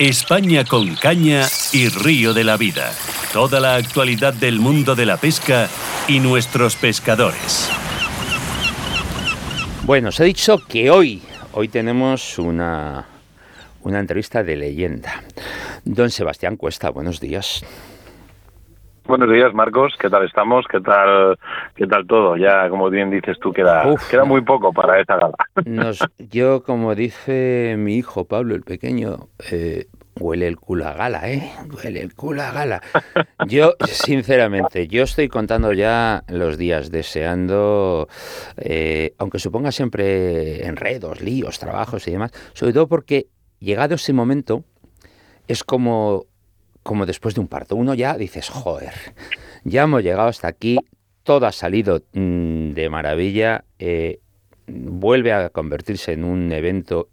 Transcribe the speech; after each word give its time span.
España 0.00 0.64
con 0.64 0.96
caña 0.96 1.46
y 1.72 1.88
río 1.88 2.34
de 2.34 2.42
la 2.42 2.56
vida. 2.56 2.92
Toda 3.32 3.60
la 3.60 3.76
actualidad 3.76 4.34
del 4.34 4.58
mundo 4.58 4.96
de 4.96 5.06
la 5.06 5.18
pesca 5.18 5.68
y 6.08 6.18
nuestros 6.18 6.74
pescadores. 6.74 7.70
Bueno, 9.84 10.08
os 10.08 10.18
he 10.18 10.24
dicho 10.24 10.58
que 10.66 10.90
hoy, 10.90 11.22
hoy 11.52 11.68
tenemos 11.68 12.40
una, 12.40 13.06
una 13.82 14.00
entrevista 14.00 14.42
de 14.42 14.56
leyenda. 14.56 15.22
Don 15.84 16.10
Sebastián 16.10 16.56
Cuesta, 16.56 16.90
buenos 16.90 17.20
días. 17.20 17.64
Buenos 19.06 19.30
días, 19.30 19.52
Marcos. 19.52 19.92
¿Qué 20.00 20.08
tal 20.08 20.24
estamos? 20.24 20.64
¿Qué 20.66 20.80
tal, 20.80 21.38
qué 21.76 21.86
tal 21.86 22.06
todo? 22.06 22.38
Ya, 22.38 22.70
como 22.70 22.88
bien 22.88 23.10
dices 23.10 23.38
tú, 23.38 23.52
queda, 23.52 23.84
queda 24.10 24.24
muy 24.24 24.40
poco 24.40 24.72
para 24.72 24.98
esta 24.98 25.18
gala. 25.18 26.06
yo, 26.30 26.62
como 26.62 26.94
dice 26.94 27.74
mi 27.76 27.96
hijo 27.96 28.24
Pablo, 28.24 28.54
el 28.54 28.62
pequeño, 28.62 29.28
eh, 29.50 29.88
huele 30.18 30.48
el 30.48 30.56
culo 30.56 30.88
a 30.88 30.94
gala, 30.94 31.30
¿eh? 31.30 31.52
Huele 31.70 32.00
el 32.00 32.14
culo 32.14 32.44
a 32.44 32.52
gala. 32.52 32.80
Yo, 33.46 33.74
sinceramente, 33.86 34.88
yo 34.88 35.02
estoy 35.02 35.28
contando 35.28 35.74
ya 35.74 36.22
los 36.28 36.56
días 36.56 36.90
deseando, 36.90 38.08
eh, 38.56 39.14
aunque 39.18 39.38
suponga 39.38 39.70
siempre 39.70 40.66
enredos, 40.66 41.20
líos, 41.20 41.58
trabajos 41.58 42.08
y 42.08 42.12
demás, 42.12 42.32
sobre 42.54 42.72
todo 42.72 42.88
porque 42.88 43.26
llegado 43.58 43.96
ese 43.96 44.14
momento 44.14 44.64
es 45.46 45.62
como 45.62 46.24
como 46.84 47.06
después 47.06 47.34
de 47.34 47.40
un 47.40 47.48
parto. 47.48 47.74
Uno 47.74 47.94
ya 47.94 48.16
dices, 48.16 48.48
joder, 48.48 48.92
ya 49.64 49.82
hemos 49.82 50.04
llegado 50.04 50.28
hasta 50.28 50.46
aquí, 50.46 50.78
todo 51.24 51.46
ha 51.46 51.52
salido 51.52 52.02
mm, 52.12 52.72
de 52.72 52.88
maravilla, 52.90 53.64
eh, 53.80 54.20
vuelve 54.68 55.32
a 55.32 55.50
convertirse 55.50 56.12
en 56.12 56.22
un 56.22 56.52
evento 56.52 57.08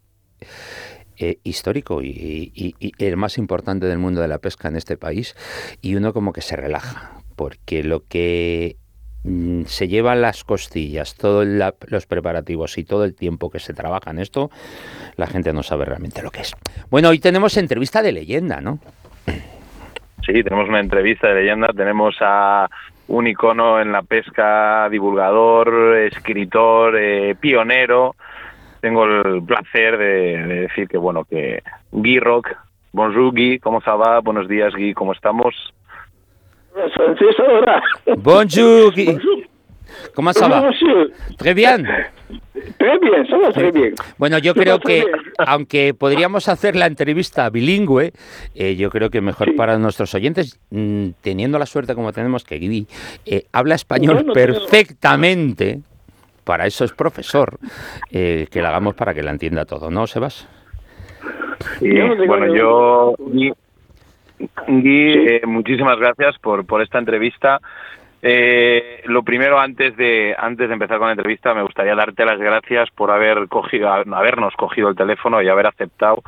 eh, 1.17 1.39
histórico 1.43 2.01
y, 2.03 2.75
el 2.97 3.17
más 3.17 3.37
importante 3.37 3.87
del 3.87 3.97
mundo 3.97 4.21
de 4.21 4.27
la 4.27 4.39
pesca 4.39 4.67
en 4.67 4.75
este 4.75 4.97
país 4.97 5.35
y 5.81 5.95
uno 5.95 6.13
como 6.13 6.33
que 6.33 6.41
se 6.41 6.55
relaja, 6.55 7.21
porque 7.35 7.83
lo 7.83 8.05
que 8.05 8.75
mm, 9.23 9.63
se 9.65 9.87
llevan 9.87 10.21
las 10.21 10.43
costillas, 10.43 11.15
todos 11.15 11.47
los 11.87 12.05
preparativos 12.07 12.77
y 12.77 12.83
todo 12.83 13.05
el 13.05 13.15
tiempo 13.15 13.49
que 13.49 13.59
se 13.59 13.73
trabaja 13.73 14.11
en 14.11 14.19
esto, 14.19 14.51
la 15.15 15.27
gente 15.27 15.53
no 15.53 15.63
sabe 15.63 15.85
realmente 15.85 16.21
lo 16.21 16.31
que 16.31 16.41
es. 16.41 16.53
Bueno, 16.89 17.09
hoy 17.09 17.19
tenemos 17.19 17.55
entrevista 17.55 18.01
de 18.01 18.11
leyenda, 18.11 18.59
¿no? 18.59 18.79
Sí, 20.25 20.43
tenemos 20.43 20.69
una 20.69 20.79
entrevista 20.79 21.27
de 21.27 21.41
leyenda, 21.41 21.67
tenemos 21.75 22.15
a 22.21 22.69
un 23.07 23.27
icono 23.27 23.81
en 23.81 23.91
la 23.91 24.03
pesca, 24.03 24.87
divulgador, 24.89 25.97
escritor, 25.97 26.95
eh, 26.97 27.35
pionero. 27.39 28.15
Tengo 28.79 29.05
el 29.05 29.43
placer 29.43 29.97
de, 29.97 30.37
decir 30.61 30.87
que, 30.87 30.97
bueno, 30.97 31.25
que 31.25 31.61
Guy 31.91 32.19
Rock, 32.19 32.49
bonjour 32.93 33.31
Guy, 33.31 33.59
¿cómo 33.59 33.81
se 33.81 33.91
va? 33.91 34.19
Buenos 34.19 34.47
días 34.47 34.73
Guy, 34.73 34.93
¿cómo 34.93 35.13
estamos? 35.13 35.55
Bonjour 38.17 38.93
Guy. 38.93 39.47
¿Cómo 40.13 40.33
se 40.33 40.47
va? 40.47 40.69
Très 41.37 41.53
bien. 41.53 41.87
Très 42.77 42.99
bien, 42.99 43.27
somos 43.27 43.53
très 43.53 43.71
bien. 43.71 43.93
Bueno, 44.17 44.37
yo 44.37 44.53
creo 44.53 44.79
que, 44.79 45.03
aunque 45.37 45.93
podríamos 45.93 46.47
hacer 46.47 46.75
la 46.75 46.85
entrevista 46.85 47.49
bilingüe, 47.49 48.11
eh, 48.55 48.75
yo 48.75 48.89
creo 48.89 49.09
que 49.09 49.21
mejor 49.21 49.55
para 49.55 49.77
nuestros 49.77 50.13
oyentes, 50.13 50.59
mm, 50.69 51.09
teniendo 51.21 51.57
la 51.57 51.65
suerte 51.65 51.95
como 51.95 52.11
tenemos 52.11 52.43
que 52.43 52.55
Guidi 52.55 52.87
eh, 53.25 53.45
habla 53.51 53.75
español 53.75 54.25
perfectamente, 54.33 55.79
para 56.43 56.65
eso 56.65 56.85
es 56.85 56.91
profesor, 56.91 57.57
eh, 58.11 58.47
que 58.51 58.61
lo 58.61 58.67
hagamos 58.67 58.95
para 58.95 59.13
que 59.13 59.23
la 59.23 59.31
entienda 59.31 59.65
todo, 59.65 59.89
¿no, 59.89 60.07
Sebas? 60.07 60.47
Sí, 61.79 61.89
bueno, 62.27 62.55
yo, 62.55 63.15
Guy, 64.67 65.41
muchísimas 65.45 65.97
gracias 65.99 66.37
por, 66.39 66.65
por 66.65 66.81
esta 66.81 66.99
entrevista. 66.99 67.59
Eh, 68.21 69.01
lo 69.05 69.23
primero, 69.23 69.59
antes 69.59 69.97
de, 69.97 70.35
antes 70.37 70.67
de 70.67 70.73
empezar 70.73 70.99
con 70.99 71.07
la 71.07 71.13
entrevista, 71.13 71.53
me 71.53 71.63
gustaría 71.63 71.95
darte 71.95 72.23
las 72.23 72.39
gracias 72.39 72.89
por 72.91 73.09
haber 73.11 73.47
cogido, 73.47 73.91
habernos 73.91 74.53
cogido 74.55 74.89
el 74.89 74.95
teléfono 74.95 75.41
y 75.41 75.49
haber 75.49 75.67
aceptado 75.67 76.21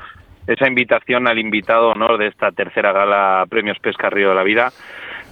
esa 0.48 0.68
invitación 0.68 1.28
al 1.28 1.40
invitado 1.40 1.90
honor 1.90 2.18
de 2.18 2.28
esta 2.28 2.52
tercera 2.52 2.92
gala 2.92 3.46
Premios 3.50 3.80
Pesca 3.80 4.09
Río 4.09 4.30
de 4.30 4.36
la 4.36 4.44
Vida. 4.44 4.72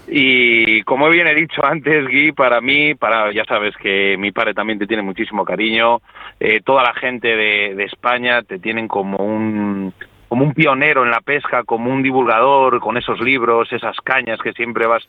Y 0.07 0.83
como 0.83 1.09
bien 1.09 1.27
he 1.27 1.35
dicho 1.35 1.63
antes, 1.65 2.07
Gui, 2.07 2.31
para 2.31 2.59
mí, 2.61 2.95
para 2.95 3.31
ya 3.31 3.45
sabes 3.45 3.75
que 3.77 4.15
mi 4.17 4.31
padre 4.31 4.53
también 4.53 4.79
te 4.79 4.87
tiene 4.87 5.03
muchísimo 5.03 5.45
cariño, 5.45 6.01
eh, 6.39 6.61
toda 6.63 6.83
la 6.83 6.93
gente 6.93 7.27
de, 7.35 7.75
de 7.75 7.83
España 7.85 8.41
te 8.41 8.59
tienen 8.59 8.87
como 8.87 9.17
un 9.17 9.93
como 10.27 10.45
un 10.45 10.53
pionero 10.53 11.03
en 11.03 11.11
la 11.11 11.19
pesca, 11.19 11.63
como 11.65 11.91
un 11.91 12.01
divulgador 12.01 12.79
con 12.79 12.95
esos 12.95 13.19
libros, 13.19 13.71
esas 13.73 13.97
cañas 13.97 14.39
que 14.41 14.53
siempre 14.53 14.87
vas 14.87 15.05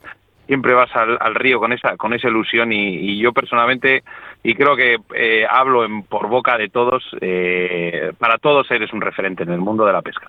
siempre 0.47 0.75
vas 0.75 0.91
al, 0.95 1.35
río 1.35 1.59
con 1.59 1.73
esa 1.73 1.97
con 1.97 2.13
esa 2.13 2.29
ilusión 2.29 2.73
y, 2.73 3.19
yo 3.19 3.33
personalmente 3.33 4.03
y 4.43 4.55
creo 4.55 4.77
que 4.77 4.99
eh, 5.15 5.47
hablo 5.49 5.85
en, 5.85 6.03
por 6.03 6.29
boca 6.29 6.59
de 6.59 6.69
todos 6.69 7.05
eh, 7.21 8.13
para 8.19 8.39
todos 8.39 8.71
eres 8.71 8.93
un 8.93 9.01
referente 9.01 9.45
en 9.45 9.53
el 9.53 9.61
mundo 9.61 9.87
de 9.87 9.93
la 9.93 10.03
pesca. 10.03 10.29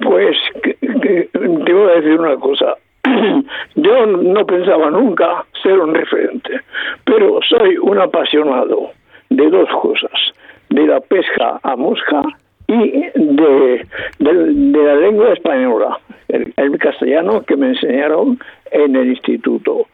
Pues 0.00 0.36
te 0.80 1.72
voy 1.72 1.90
a 1.90 2.00
decir 2.00 2.18
una 2.18 2.36
cosa. 2.36 2.74
Yo 3.76 4.06
no 4.06 4.44
pensaba 4.44 4.90
nunca 4.90 5.44
ser 5.62 5.78
un 5.78 5.94
referente 5.94 6.60
pero 7.06 7.40
soy 7.48 7.78
un 7.78 7.98
apasionado 7.98 8.90
de 9.30 9.48
dos 9.48 9.68
cosas 9.80 10.34
de 10.68 10.86
la 10.86 11.00
pesca 11.00 11.58
a 11.62 11.76
mosca 11.76 12.22
y 12.68 13.06
de, 13.14 13.86
de, 14.18 14.82
la 14.82 14.96
lengua 14.96 15.32
española, 15.32 15.98
el, 16.28 16.78
castellano 16.78 17.42
que 17.42 17.56
me 17.56 17.68
enseñaron 17.68 18.38
en 18.72 18.96
el 18.96 19.08
instituto. 19.08 19.86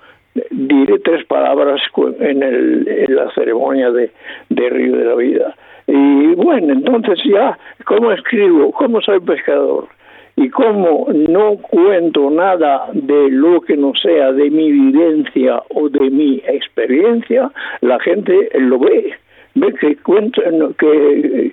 Diré 0.50 0.99
tres 1.00 1.27
palabras 1.27 1.83
en, 2.21 2.43
el, 2.43 2.88
en 2.88 3.15
la 3.15 3.31
ceremonia 3.34 3.91
de, 3.91 4.10
Río 4.49 4.97
de 4.97 5.05
la 5.05 5.15
Vida. 5.15 5.55
Y 5.87 6.34
bueno, 6.34 6.72
entonces 6.72 7.21
ya, 7.25 7.59
¿cómo 7.84 8.12
escribo? 8.12 8.72
¿Cómo 8.72 9.03
soy 9.03 9.21
pescador? 9.21 9.89
Y 10.37 10.49
como 10.49 11.09
no 11.12 11.56
cuento 11.56 12.31
nada 12.31 12.87
de 12.94 13.31
lo 13.31 13.60
que 13.60 13.77
no 13.77 13.93
sea 13.94 14.33
de 14.33 14.49
mi 14.50 14.72
vivencia 14.72 15.62
o 15.69 15.91
de 15.91 16.09
mi 16.09 16.43
experiencia, 16.47 17.50
la 17.83 18.00
gente 18.00 18.49
lo 18.54 18.78
ve 18.78 19.15
que 19.80 19.96
cuento 19.96 20.42
que 20.78 21.52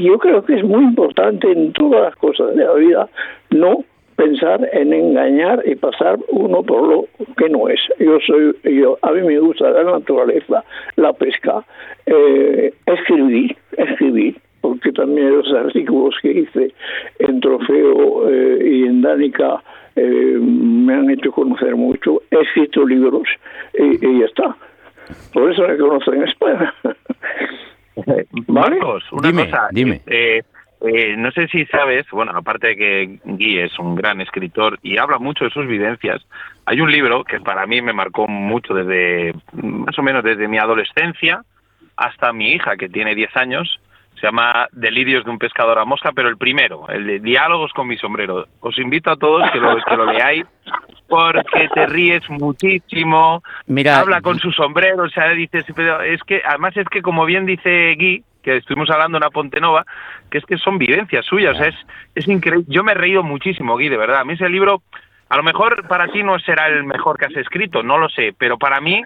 yo 0.00 0.18
creo 0.18 0.44
que 0.44 0.54
es 0.54 0.64
muy 0.64 0.84
importante 0.84 1.50
en 1.50 1.72
todas 1.72 2.02
las 2.02 2.16
cosas 2.16 2.54
de 2.54 2.64
la 2.64 2.74
vida 2.74 3.08
no 3.50 3.84
pensar 4.16 4.68
en 4.72 4.92
engañar 4.92 5.62
y 5.66 5.74
pasar 5.76 6.18
uno 6.30 6.62
por 6.62 6.88
lo 6.88 7.04
que 7.36 7.48
no 7.48 7.68
es. 7.68 7.80
Yo 7.98 8.18
soy, 8.26 8.56
yo, 8.64 8.98
a 9.02 9.12
mí 9.12 9.22
me 9.22 9.38
gusta 9.38 9.70
la 9.70 9.84
naturaleza, 9.84 10.64
la 10.96 11.12
pesca, 11.12 11.64
eh, 12.06 12.72
escribir, 12.86 13.56
escribir, 13.76 14.36
porque 14.62 14.90
también 14.92 15.36
los 15.36 15.52
artículos 15.52 16.14
que 16.22 16.32
hice 16.32 16.72
en 17.18 17.40
Trofeo 17.40 18.28
eh, 18.30 18.58
y 18.64 18.82
en 18.84 19.02
Dánica 19.02 19.62
eh, 19.94 20.38
me 20.40 20.94
han 20.94 21.10
hecho 21.10 21.30
conocer 21.30 21.76
mucho, 21.76 22.22
he 22.30 22.40
escrito 22.40 22.86
libros 22.86 23.28
y, 23.78 24.04
y 24.04 24.20
ya 24.20 24.26
está. 24.26 24.56
Por 25.32 25.50
eso 25.50 25.66
me 25.66 25.76
conocen 25.76 26.14
en 26.14 26.28
España. 26.28 26.74
Marcos, 28.48 29.04
una 29.12 29.32
cosa. 29.32 29.68
Dime. 29.70 30.02
Eh, 30.06 30.42
eh, 30.82 31.16
no 31.16 31.30
sé 31.32 31.48
si 31.48 31.64
sabes, 31.66 32.06
bueno, 32.10 32.32
aparte 32.34 32.68
de 32.68 32.76
que 32.76 33.18
Guy 33.24 33.60
es 33.60 33.78
un 33.78 33.94
gran 33.94 34.20
escritor 34.20 34.78
y 34.82 34.98
habla 34.98 35.18
mucho 35.18 35.44
de 35.44 35.50
sus 35.50 35.66
vivencias, 35.66 36.22
hay 36.66 36.80
un 36.80 36.92
libro 36.92 37.24
que 37.24 37.40
para 37.40 37.66
mí 37.66 37.80
me 37.80 37.94
marcó 37.94 38.28
mucho 38.28 38.74
desde, 38.74 39.32
más 39.54 39.98
o 39.98 40.02
menos 40.02 40.22
desde 40.22 40.48
mi 40.48 40.58
adolescencia 40.58 41.42
hasta 41.96 42.32
mi 42.32 42.52
hija, 42.52 42.76
que 42.76 42.90
tiene 42.90 43.14
10 43.14 43.36
años, 43.36 43.80
se 44.20 44.26
llama 44.26 44.68
Delirios 44.72 45.24
de 45.24 45.30
un 45.30 45.38
pescador 45.38 45.78
a 45.78 45.84
mosca, 45.86 46.12
pero 46.14 46.28
el 46.28 46.36
primero, 46.36 46.86
el 46.88 47.06
de 47.06 47.20
Diálogos 47.20 47.72
con 47.72 47.88
mi 47.88 47.96
sombrero. 47.96 48.46
Os 48.60 48.78
invito 48.78 49.10
a 49.10 49.16
todos 49.16 49.50
que 49.50 49.58
lo, 49.58 49.76
que 49.82 49.96
lo 49.96 50.12
leáis 50.12 50.44
porque 51.08 51.68
te 51.74 51.86
ríes 51.86 52.28
muchísimo. 52.28 53.42
Mira, 53.66 54.00
habla 54.00 54.20
con 54.20 54.38
su 54.38 54.52
sombrero, 54.52 55.04
o 55.04 55.08
sea, 55.08 55.28
dices, 55.30 55.64
pero 55.74 56.02
es 56.02 56.22
que 56.22 56.42
además 56.44 56.76
es 56.76 56.86
que 56.88 57.02
como 57.02 57.24
bien 57.24 57.46
dice 57.46 57.94
Guy, 57.96 58.24
que 58.42 58.56
estuvimos 58.58 58.90
hablando 58.90 59.18
en 59.18 59.24
una 59.24 59.30
Ponte 59.30 59.60
Nova, 59.60 59.84
que 60.30 60.38
es 60.38 60.44
que 60.44 60.56
son 60.58 60.78
vivencias 60.78 61.24
suyas, 61.26 61.54
o 61.56 61.58
sea, 61.58 61.68
es, 61.68 61.76
es 62.14 62.28
increíble. 62.28 62.66
Yo 62.68 62.84
me 62.84 62.92
he 62.92 62.96
reído 62.96 63.22
muchísimo, 63.22 63.74
Guy, 63.74 63.88
de 63.88 63.96
verdad. 63.96 64.20
A 64.20 64.24
mí 64.24 64.34
ese 64.34 64.48
libro 64.48 64.82
a 65.28 65.36
lo 65.36 65.42
mejor 65.42 65.88
para 65.88 66.06
ti 66.08 66.22
no 66.22 66.38
será 66.38 66.68
el 66.68 66.84
mejor 66.84 67.18
que 67.18 67.26
has 67.26 67.36
escrito, 67.36 67.82
no 67.82 67.98
lo 67.98 68.08
sé, 68.08 68.32
pero 68.38 68.58
para 68.58 68.80
mí 68.80 69.02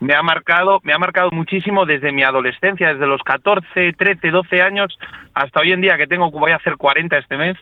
me 0.00 0.14
ha 0.14 0.22
marcado, 0.22 0.80
me 0.82 0.94
ha 0.94 0.98
marcado 0.98 1.30
muchísimo 1.30 1.84
desde 1.84 2.10
mi 2.10 2.22
adolescencia, 2.22 2.94
desde 2.94 3.06
los 3.06 3.22
14, 3.22 3.92
13, 3.92 4.30
12 4.30 4.62
años 4.62 4.98
hasta 5.34 5.60
hoy 5.60 5.72
en 5.72 5.82
día 5.82 5.98
que 5.98 6.06
tengo, 6.06 6.30
voy 6.30 6.52
a 6.52 6.56
hacer 6.56 6.76
40 6.76 7.18
este 7.18 7.36
mes. 7.36 7.56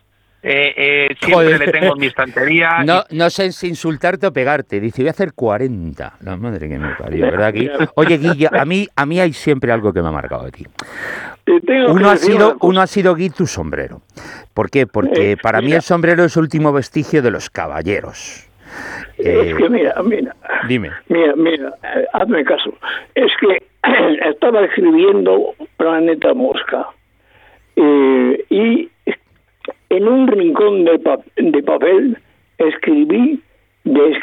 Eh, 0.49 0.75
eh, 0.77 1.17
siempre 1.21 1.59
le 1.59 1.73
tengo 1.73 1.95
en 1.95 2.01
mi 2.01 2.07
estantería. 2.07 2.71
No, 2.87 3.03
no 3.11 3.31
sé 3.31 3.51
si 3.51 3.67
insultarte 3.67 4.29
o 4.29 4.33
pegarte. 4.33 4.79
Dice, 4.79 5.03
voy 5.03 5.09
a 5.09 5.11
hacer 5.11 5.33
40. 5.33 6.19
La 6.21 6.37
madre 6.37 6.69
que 6.69 6.79
me 6.79 6.95
parió, 6.95 7.25
¿verdad? 7.27 7.53
Oye, 7.97 8.19
Guilla, 8.19 8.51
a 8.53 8.65
mí, 8.65 8.87
a 8.95 9.07
mí 9.07 9.19
hay 9.19 9.33
siempre 9.33 9.73
algo 9.73 9.93
que 9.93 10.03
me 10.03 10.09
ha 10.09 10.13
marcado 10.13 10.45
de 10.45 10.53
ti. 10.53 10.67
uno, 11.89 12.11
ha 12.11 12.17
sido, 12.17 12.57
uno 12.61 12.81
ha 12.81 12.87
sido 12.87 13.17
Gui 13.17 13.31
tu 13.31 13.49
sombrero. 13.49 14.03
¿Por 14.55 14.71
qué? 14.71 14.87
Porque 14.87 15.33
eh, 15.33 15.37
para 15.37 15.61
mí 15.61 15.73
el 15.73 15.83
sombrero 15.83 16.23
es 16.23 16.37
último 16.37 16.73
vestigio 16.73 17.23
de 17.23 17.33
los 17.33 17.51
caballeros. 17.51 18.49
es 19.19 19.55
que 19.55 19.69
mira, 19.69 20.01
mira. 20.05 20.37
Dime. 20.69 20.93
Mira, 21.09 21.35
mira, 21.35 21.75
hazme 22.13 22.45
caso. 22.45 22.73
Es 23.17 23.33
que 23.41 23.65
estaba 24.31 24.65
escribiendo 24.65 25.55
Planeta 25.77 26.35
Mosca 26.35 26.87
y 27.75 28.89
en 29.97 30.09
un 30.09 30.27
rincón 30.27 30.85
de, 30.85 31.01
de 31.37 31.63
papel 31.63 32.17
escribí 32.59 33.41
de 33.85 34.17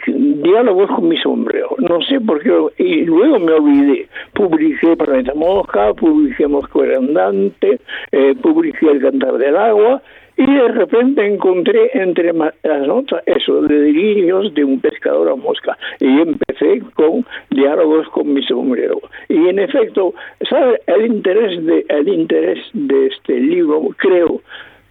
diálogos 0.43 0.89
con 0.89 1.07
mi 1.07 1.17
sombrero. 1.17 1.75
No 1.79 2.01
sé 2.01 2.19
por 2.19 2.41
qué, 2.41 2.51
y 2.83 3.05
luego 3.05 3.39
me 3.39 3.53
olvidé. 3.53 4.07
Publiqué 4.33 4.95
Planeta 4.97 5.33
Mosca, 5.35 5.93
publiqué 5.93 6.47
Mosca 6.47 6.79
Andante, 6.97 7.79
eh, 8.11 8.35
publiqué 8.41 8.91
El 8.91 9.01
Cantar 9.01 9.37
del 9.37 9.55
Agua, 9.55 10.01
y 10.37 10.45
de 10.45 10.67
repente 10.69 11.25
encontré 11.25 11.91
entre 11.93 12.33
las 12.33 12.87
notas 12.87 13.21
eso 13.25 13.61
de 13.61 13.79
delirios 13.79 14.53
de 14.53 14.63
un 14.63 14.79
pescador 14.79 15.29
a 15.29 15.35
mosca 15.35 15.77
y 15.99 16.07
empecé 16.21 16.81
con 16.95 17.25
diálogos 17.51 18.07
con 18.09 18.33
mi 18.33 18.41
sombrero 18.43 18.99
y 19.29 19.47
en 19.47 19.59
efecto 19.59 20.13
sabe 20.49 20.81
el 20.87 21.05
interés 21.05 21.63
de 21.63 21.85
el 21.87 22.07
interés 22.07 22.59
de 22.73 23.07
este 23.07 23.39
libro 23.39 23.89
creo 23.97 24.41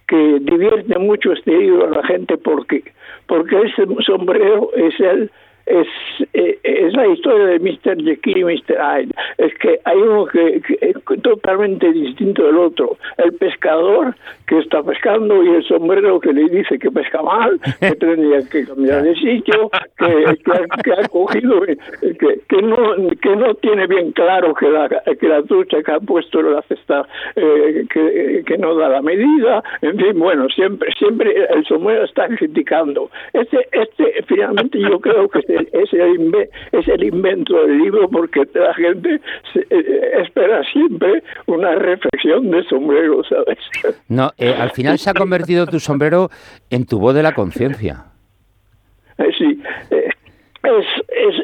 que 0.07 0.39
divierte 0.41 0.97
mucho 0.99 1.31
este 1.33 1.51
libro 1.51 1.85
a 1.85 1.89
la 1.89 2.03
gente 2.05 2.37
porque 2.37 2.83
porque 3.27 3.61
ese 3.61 3.85
sombrero 4.05 4.69
es 4.75 4.99
el 4.99 5.31
es, 5.65 5.87
eh, 6.33 6.59
es 6.63 6.93
la 6.93 7.07
historia 7.07 7.45
de 7.45 7.59
Mr. 7.59 8.03
Jekyll 8.03 8.37
y 8.37 8.43
Mr. 8.43 8.77
Hyde. 8.77 9.13
Es 9.37 9.53
que 9.59 9.79
hay 9.85 9.97
uno 9.97 10.25
que, 10.25 10.61
es 10.81 11.21
totalmente 11.21 11.91
distinto 11.91 12.43
del 12.43 12.57
otro. 12.57 12.97
El 13.17 13.33
pescador 13.33 14.15
que 14.47 14.59
está 14.59 14.83
pescando 14.83 15.43
y 15.43 15.49
el 15.49 15.63
sombrero 15.63 16.19
que 16.19 16.33
le 16.33 16.49
dice 16.49 16.77
que 16.77 16.91
pesca 16.91 17.21
mal, 17.21 17.59
que 17.79 17.95
tendría 17.99 18.41
que 18.49 18.65
cambiar 18.65 19.03
de 19.03 19.15
sitio, 19.15 19.69
que, 19.97 20.37
que, 20.83 20.93
ha, 20.93 21.07
cogido, 21.07 21.61
que, 21.61 22.39
que, 22.47 22.61
no, 22.61 22.95
que 23.21 23.35
no 23.35 23.55
tiene 23.55 23.87
bien 23.87 24.11
claro 24.11 24.53
que 24.53 24.69
la, 24.69 24.89
que 24.89 25.27
la 25.27 25.41
ducha 25.41 25.81
que 25.81 25.91
ha 25.91 25.99
puesto 25.99 26.41
en 26.41 26.53
la 26.53 26.61
cesta 26.63 27.07
eh, 27.35 27.85
que, 27.91 28.43
que 28.45 28.57
no 28.57 28.75
da 28.75 28.89
la 28.89 29.01
medida. 29.01 29.63
En 29.81 29.97
fin, 29.97 30.19
bueno, 30.19 30.47
siempre, 30.49 30.89
siempre 30.97 31.33
el 31.49 31.65
sombrero 31.65 32.03
está 32.03 32.27
criticando. 32.27 33.09
Este, 33.31 33.67
este 33.71 34.23
finalmente 34.27 34.79
yo 34.79 34.99
creo 34.99 35.29
que 35.29 35.52
es 35.55 35.93
el, 35.93 36.49
es 36.71 36.87
el 36.87 37.03
invento 37.03 37.61
del 37.65 37.77
libro 37.77 38.09
porque 38.09 38.43
la 38.53 38.73
gente 38.73 39.19
eh, 39.55 40.11
espera 40.23 40.63
siempre 40.71 41.23
una 41.47 41.75
reflexión 41.75 42.51
de 42.51 42.63
sombrero, 42.63 43.23
¿sabes? 43.23 43.57
No, 44.09 44.31
eh, 44.37 44.53
al 44.53 44.71
final 44.71 44.97
se 44.99 45.09
ha 45.09 45.13
convertido 45.13 45.65
tu 45.65 45.79
sombrero 45.79 46.29
en 46.69 46.85
tu 46.85 46.99
voz 46.99 47.15
de 47.15 47.23
la 47.23 47.33
conciencia. 47.33 48.05
Eh, 49.17 49.31
sí, 49.37 49.61
es, 49.91 50.85
es, 51.09 51.35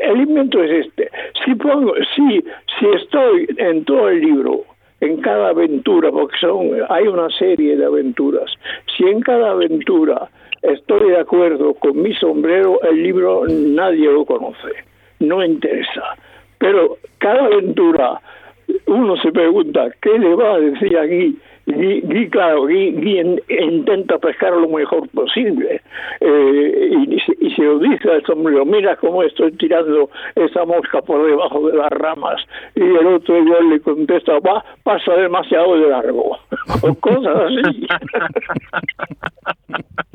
el 0.00 0.20
invento 0.20 0.62
es 0.62 0.86
este. 0.86 1.10
Si 1.44 1.54
pongo, 1.54 1.94
si, 2.14 2.44
si 2.78 2.86
estoy 2.94 3.48
en 3.56 3.84
todo 3.84 4.08
el 4.08 4.20
libro, 4.20 4.64
en 5.00 5.20
cada 5.20 5.48
aventura, 5.48 6.10
porque 6.12 6.36
son, 6.40 6.70
hay 6.88 7.08
una 7.08 7.28
serie 7.30 7.76
de 7.76 7.84
aventuras, 7.84 8.52
si 8.96 9.04
en 9.04 9.20
cada 9.20 9.50
aventura 9.50 10.28
Estoy 10.62 11.10
de 11.10 11.18
acuerdo 11.18 11.74
con 11.74 12.00
mi 12.00 12.14
sombrero, 12.14 12.80
el 12.82 13.02
libro 13.02 13.44
nadie 13.48 14.10
lo 14.10 14.24
conoce, 14.24 14.72
no 15.18 15.44
interesa. 15.44 16.16
Pero 16.58 16.98
cada 17.18 17.46
aventura 17.46 18.20
uno 18.86 19.16
se 19.16 19.32
pregunta, 19.32 19.90
¿qué 20.00 20.18
le 20.18 20.34
va 20.34 20.54
a 20.54 20.60
decir 20.60 20.96
aquí 20.96 21.36
Guy, 21.66 22.28
claro, 22.30 22.62
Guy, 22.62 23.40
intenta 23.48 24.18
pescar 24.18 24.52
lo 24.52 24.68
mejor 24.68 25.08
posible 25.10 25.80
eh, 26.20 26.90
y, 27.40 27.50
se 27.50 27.62
lo 27.62 27.78
dice 27.78 28.10
al 28.10 28.24
sombrero, 28.24 28.64
mira 28.64 28.96
cómo 28.96 29.22
estoy 29.22 29.52
tirando 29.52 30.10
esa 30.34 30.64
mosca 30.64 31.00
por 31.02 31.24
debajo 31.26 31.68
de 31.68 31.76
las 31.76 31.90
ramas 31.90 32.42
y 32.74 32.82
el 32.82 33.06
otro 33.06 33.38
igual 33.38 33.70
le 33.70 33.80
contesta, 33.80 34.38
va, 34.40 34.64
pasa 34.82 35.12
demasiado 35.14 35.78
de 35.78 35.88
largo 35.88 36.38
o 36.82 36.94
cosas 36.96 37.36
así. 37.36 37.86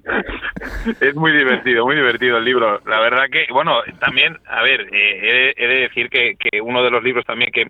es 1.01 1.15
muy 1.15 1.31
divertido, 1.31 1.85
muy 1.85 1.95
divertido 1.95 2.37
el 2.37 2.45
libro. 2.45 2.79
La 2.85 2.99
verdad 2.99 3.25
que, 3.31 3.45
bueno, 3.51 3.73
también, 3.99 4.37
a 4.47 4.63
ver, 4.63 4.81
eh, 4.91 5.53
he, 5.55 5.67
de 5.67 5.79
decir 5.81 6.09
que, 6.09 6.35
que 6.35 6.61
uno 6.61 6.83
de 6.83 6.91
los 6.91 7.03
libros 7.03 7.25
también 7.25 7.51
que 7.51 7.67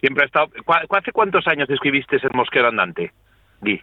Siempre 0.00 0.24
ha 0.24 0.26
estado. 0.26 0.48
¿Hace 0.90 1.12
cuántos 1.12 1.46
años 1.46 1.70
escribiste 1.70 2.16
El 2.16 2.30
Mosquero 2.34 2.68
Andante, 2.68 3.12
Di? 3.60 3.80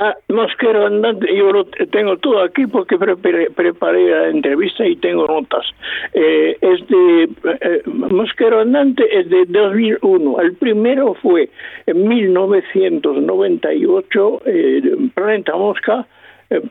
Ah, 0.00 0.14
Mosquero 0.28 0.86
Andante, 0.86 1.26
yo 1.34 1.50
lo 1.50 1.64
tengo 1.64 2.16
todo 2.18 2.40
aquí 2.42 2.68
porque 2.68 2.96
preparé, 2.98 4.10
la 4.10 4.28
entrevista 4.28 4.86
y 4.86 4.94
tengo 4.96 5.26
notas. 5.26 5.66
Eh, 6.12 6.56
es 6.60 6.86
de 6.86 7.28
eh, 7.60 7.82
Mosquero 7.86 8.60
Andante 8.60 9.02
es 9.10 9.28
de 9.28 9.44
2001. 9.46 10.40
El 10.40 10.54
primero 10.54 11.14
fue 11.14 11.50
en 11.86 12.06
1998, 12.06 14.42
eh, 14.46 14.82
Planeta 15.14 15.56
Mosca 15.56 16.06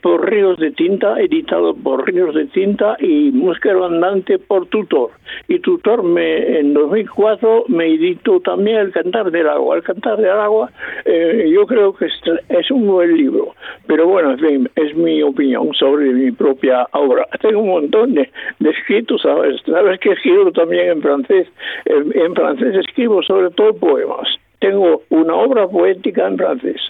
por 0.01 0.29
Ríos 0.29 0.57
de 0.57 0.71
Tinta, 0.71 1.19
editado 1.19 1.75
por 1.75 2.07
Ríos 2.07 2.33
de 2.33 2.45
Tinta 2.47 2.97
y 2.99 3.31
Músquero 3.31 3.85
Andante 3.85 4.39
por 4.39 4.65
Tutor. 4.67 5.11
Y 5.47 5.59
Tutor 5.59 6.03
me, 6.03 6.59
en 6.59 6.73
2004 6.73 7.65
me 7.67 7.85
editó 7.85 8.39
también 8.39 8.77
El 8.77 8.91
Cantar 8.91 9.29
del 9.29 9.47
Agua. 9.47 9.75
El 9.75 9.83
Cantar 9.83 10.17
del 10.17 10.31
Agua 10.31 10.71
eh, 11.05 11.49
yo 11.53 11.65
creo 11.67 11.93
que 11.93 12.05
es, 12.05 12.71
un 12.71 12.87
buen 12.87 13.15
libro, 13.15 13.55
pero 13.85 14.07
bueno, 14.07 14.35
es 14.75 14.95
mi 14.95 15.21
opinión 15.21 15.73
sobre 15.73 16.11
mi 16.11 16.31
propia 16.31 16.87
obra. 16.93 17.27
Tengo 17.41 17.59
un 17.59 17.69
montón 17.69 18.15
de, 18.15 18.29
escritos, 18.59 19.21
¿sabes? 19.21 19.61
Sabes 19.65 19.99
que 19.99 20.11
escribo 20.11 20.51
también 20.51 20.89
en 20.89 21.01
francés. 21.01 21.47
En, 21.85 22.33
francés 22.35 22.75
escribo 22.75 23.21
sobre 23.23 23.51
todo 23.51 23.73
poemas. 23.73 24.27
Tengo 24.59 25.03
una 25.09 25.35
obra 25.35 25.67
poética 25.67 26.27
en 26.27 26.37
francés. 26.37 26.81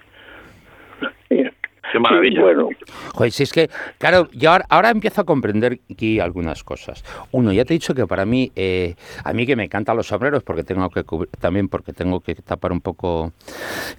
Qué 1.92 2.00
maravilla. 2.00 2.42
bueno. 2.42 2.70
Joder, 3.14 3.32
si 3.32 3.44
es 3.44 3.54
que, 3.54 3.70
claro, 3.98 4.30
yo 4.34 4.52
ahora, 4.70 4.90
empiezo 4.90 5.22
a 5.22 5.24
comprender 5.26 5.80
aquí 5.92 6.20
algunas 6.20 6.64
cosas. 6.64 7.04
Uno, 7.32 7.52
ya 7.54 7.66
te 7.66 7.74
he 7.74 7.76
dicho 7.76 7.94
que 7.94 8.06
para 8.08 8.26
mí, 8.26 8.52
eh, 8.56 8.96
a 9.24 9.34
mí 9.34 9.46
que 9.46 9.56
me 9.56 9.66
encantan 9.66 9.96
los 9.96 10.08
sombreros, 10.08 10.44
porque 10.44 10.64
tengo 10.64 10.90
que 10.90 11.04
también 11.40 11.68
porque 11.68 11.94
tengo 11.94 12.20
que 12.20 12.36
tapar 12.36 12.72
un 12.72 12.82
poco 12.82 13.32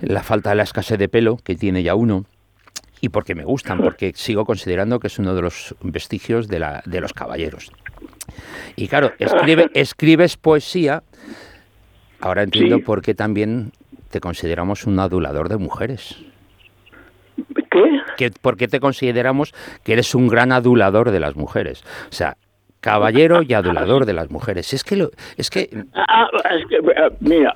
la 0.00 0.22
falta 0.22 0.50
de 0.50 0.56
la 0.56 0.62
escasez 0.64 0.98
de 0.98 1.08
pelo 1.08 1.36
que 1.36 1.56
tiene 1.56 1.82
ya 1.82 1.94
uno 1.94 2.24
y 3.00 3.10
porque 3.10 3.34
me 3.34 3.44
gustan, 3.44 3.78
porque 3.78 4.12
sigo 4.14 4.44
considerando 4.44 4.98
que 4.98 5.06
es 5.06 5.18
uno 5.18 5.34
de 5.34 5.42
los 5.42 5.74
vestigios 5.82 6.48
de, 6.48 6.58
la, 6.58 6.82
de 6.84 7.00
los 7.00 7.12
caballeros. 7.12 7.70
Y 8.76 8.88
claro, 8.88 9.12
escribe, 9.18 9.70
escribes 9.74 10.36
poesía, 10.36 11.02
ahora 12.20 12.42
entiendo 12.42 12.80
por 12.80 13.02
qué 13.02 13.14
también 13.14 13.72
te 14.10 14.20
consideramos 14.20 14.84
un 14.84 14.98
adulador 14.98 15.48
de 15.48 15.58
mujeres. 15.58 16.16
¿Qué? 18.18 18.32
¿Por 18.32 18.56
qué 18.56 18.66
te 18.66 18.80
consideramos 18.80 19.54
que 19.84 19.92
eres 19.92 20.12
un 20.14 20.26
gran 20.26 20.50
adulador 20.50 21.12
de 21.12 21.20
las 21.20 21.36
mujeres? 21.36 21.84
O 22.10 22.12
sea, 22.12 22.34
caballero 22.80 23.42
y 23.42 23.54
adulador 23.54 24.06
de 24.06 24.12
las 24.12 24.28
mujeres. 24.28 24.74
Es 24.74 24.82
que 24.82 24.96
lo, 24.96 25.10
es 25.36 25.50
que 25.50 25.70
ah, 25.94 26.28
es 26.50 26.66
que 26.66 26.76
eh, 26.76 27.10
mira, 27.20 27.54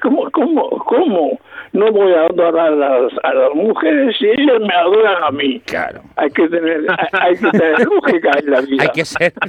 ¿cómo, 0.00 0.30
cómo, 0.30 0.70
cómo 0.70 1.40
no 1.72 1.90
voy 1.90 2.12
a 2.12 2.26
adorar 2.26 2.56
a 2.56 2.70
las, 2.70 3.12
a 3.24 3.34
las 3.34 3.54
mujeres 3.56 4.16
si 4.16 4.26
ellas 4.26 4.60
me 4.60 4.74
adoran 4.74 5.24
a 5.24 5.30
mí? 5.32 5.60
Claro. 5.66 6.02
Hay 6.14 6.30
que 6.30 6.48
tener, 6.48 6.86
hay, 7.12 7.36
que 7.36 7.50
tener 7.50 7.80
lógica 7.80 8.30
en 8.38 8.50
la 8.50 8.60
vida. 8.60 8.82
Hay 8.84 8.88
que 8.94 9.04
ser. 9.04 9.32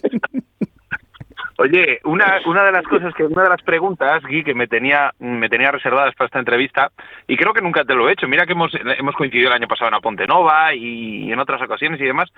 Oye, 1.57 1.99
una, 2.03 2.39
una 2.45 2.65
de 2.65 2.71
las 2.73 2.83
cosas 2.83 3.13
que, 3.13 3.23
una 3.23 3.43
de 3.43 3.49
las 3.49 3.61
preguntas, 3.61 4.21
Gui, 4.23 4.43
que 4.43 4.53
me 4.53 4.67
tenía, 4.67 5.13
me 5.19 5.47
tenía 5.47 5.71
reservadas 5.71 6.13
para 6.15 6.25
esta 6.25 6.39
entrevista, 6.39 6.91
y 7.27 7.37
creo 7.37 7.53
que 7.53 7.61
nunca 7.61 7.85
te 7.85 7.95
lo 7.95 8.09
he 8.09 8.13
hecho, 8.13 8.27
mira 8.27 8.45
que 8.45 8.51
hemos, 8.51 8.73
hemos 8.75 9.15
coincidido 9.15 9.47
el 9.47 9.55
año 9.55 9.67
pasado 9.67 9.87
en 9.87 9.93
la 9.93 10.01
Ponte 10.01 10.27
Nova 10.27 10.73
y 10.73 11.31
en 11.31 11.39
otras 11.39 11.61
ocasiones 11.61 12.01
y 12.01 12.05
demás, 12.05 12.29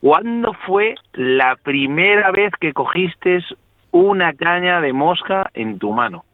¿cuándo 0.00 0.52
fue 0.66 0.94
la 1.14 1.56
primera 1.56 2.30
vez 2.30 2.52
que 2.60 2.72
cogiste 2.72 3.44
una 3.90 4.32
caña 4.34 4.80
de 4.80 4.92
mosca 4.92 5.50
en 5.54 5.78
tu 5.80 5.92
mano? 5.92 6.24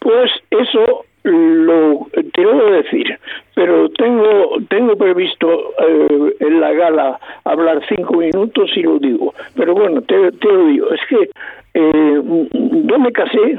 Pues 0.00 0.30
eso 0.50 1.06
lo 1.24 2.06
te 2.34 2.44
voy 2.44 2.60
a 2.60 2.76
decir, 2.76 3.18
pero 3.54 3.88
tengo 3.90 4.56
tengo 4.68 4.94
previsto 4.96 5.72
eh, 5.78 6.36
en 6.40 6.60
la 6.60 6.72
gala 6.72 7.18
hablar 7.44 7.80
cinco 7.88 8.18
minutos 8.18 8.70
y 8.76 8.82
lo 8.82 8.98
digo. 8.98 9.34
Pero 9.56 9.74
bueno, 9.74 10.02
te, 10.02 10.16
lo 10.16 10.66
digo, 10.66 10.90
es 10.92 11.00
que 11.08 11.30
eh, 11.74 12.22
yo 12.52 12.98
me 12.98 13.12
casé, 13.12 13.58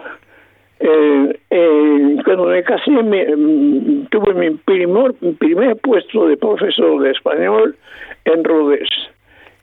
eh, 0.79 2.17
cuando 2.23 2.45
me 2.45 2.63
casé 2.63 2.91
me, 2.91 3.25
tuve 4.11 4.33
mi 4.35 4.51
primer, 4.57 5.13
primer 5.39 5.75
puesto 5.77 6.27
de 6.27 6.37
profesor 6.37 7.01
de 7.01 7.11
español 7.11 7.75
en 8.25 8.43
Rodés. 8.43 8.89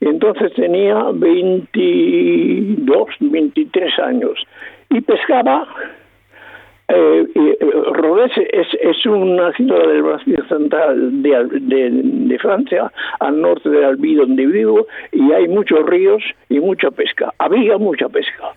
Entonces 0.01 0.53
tenía 0.55 1.05
22, 1.15 3.09
23 3.21 3.99
años 4.01 4.45
y 4.91 5.01
pescaba 5.01 5.67
eh, 6.89 7.27
eh, 7.35 7.59
Rodez 7.93 8.33
es, 8.37 8.67
es, 8.81 9.07
una 9.07 9.53
ciudad 9.53 9.87
del 9.87 10.03
Brasil 10.03 10.45
central 10.49 11.23
de, 11.23 11.49
de, 11.91 12.39
Francia, 12.39 12.93
al 13.21 13.41
norte 13.41 13.71
de 13.71 13.85
Albi, 13.85 14.15
donde 14.15 14.47
vivo, 14.47 14.87
y 15.13 15.33
hay 15.33 15.49
muchos 15.49 15.87
ríos 15.87 16.23
y 16.49 16.61
mucha 16.61 16.91
pesca. 16.91 17.33
Había 17.39 17.79
mucha 17.79 18.09
pesca. 18.09 18.53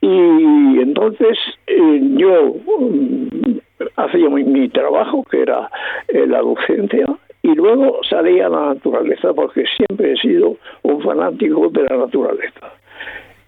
Y 0.00 0.78
entonces 0.80 1.38
eh, 1.66 2.00
yo 2.16 2.54
mm, 2.78 3.58
hacía 3.96 4.28
mi, 4.28 4.68
trabajo, 4.68 5.24
que 5.30 5.42
era 5.42 5.68
la 6.12 6.40
docencia, 6.40 7.06
y 7.42 7.54
luego 7.54 8.00
salía 8.08 8.46
a 8.46 8.50
la 8.50 8.74
naturaleza, 8.74 9.32
porque 9.32 9.64
siempre 9.76 10.12
he 10.12 10.16
sido 10.16 10.56
un 10.82 11.02
fanático 11.02 11.68
de 11.70 11.82
la 11.84 11.96
naturaleza. 11.96 12.72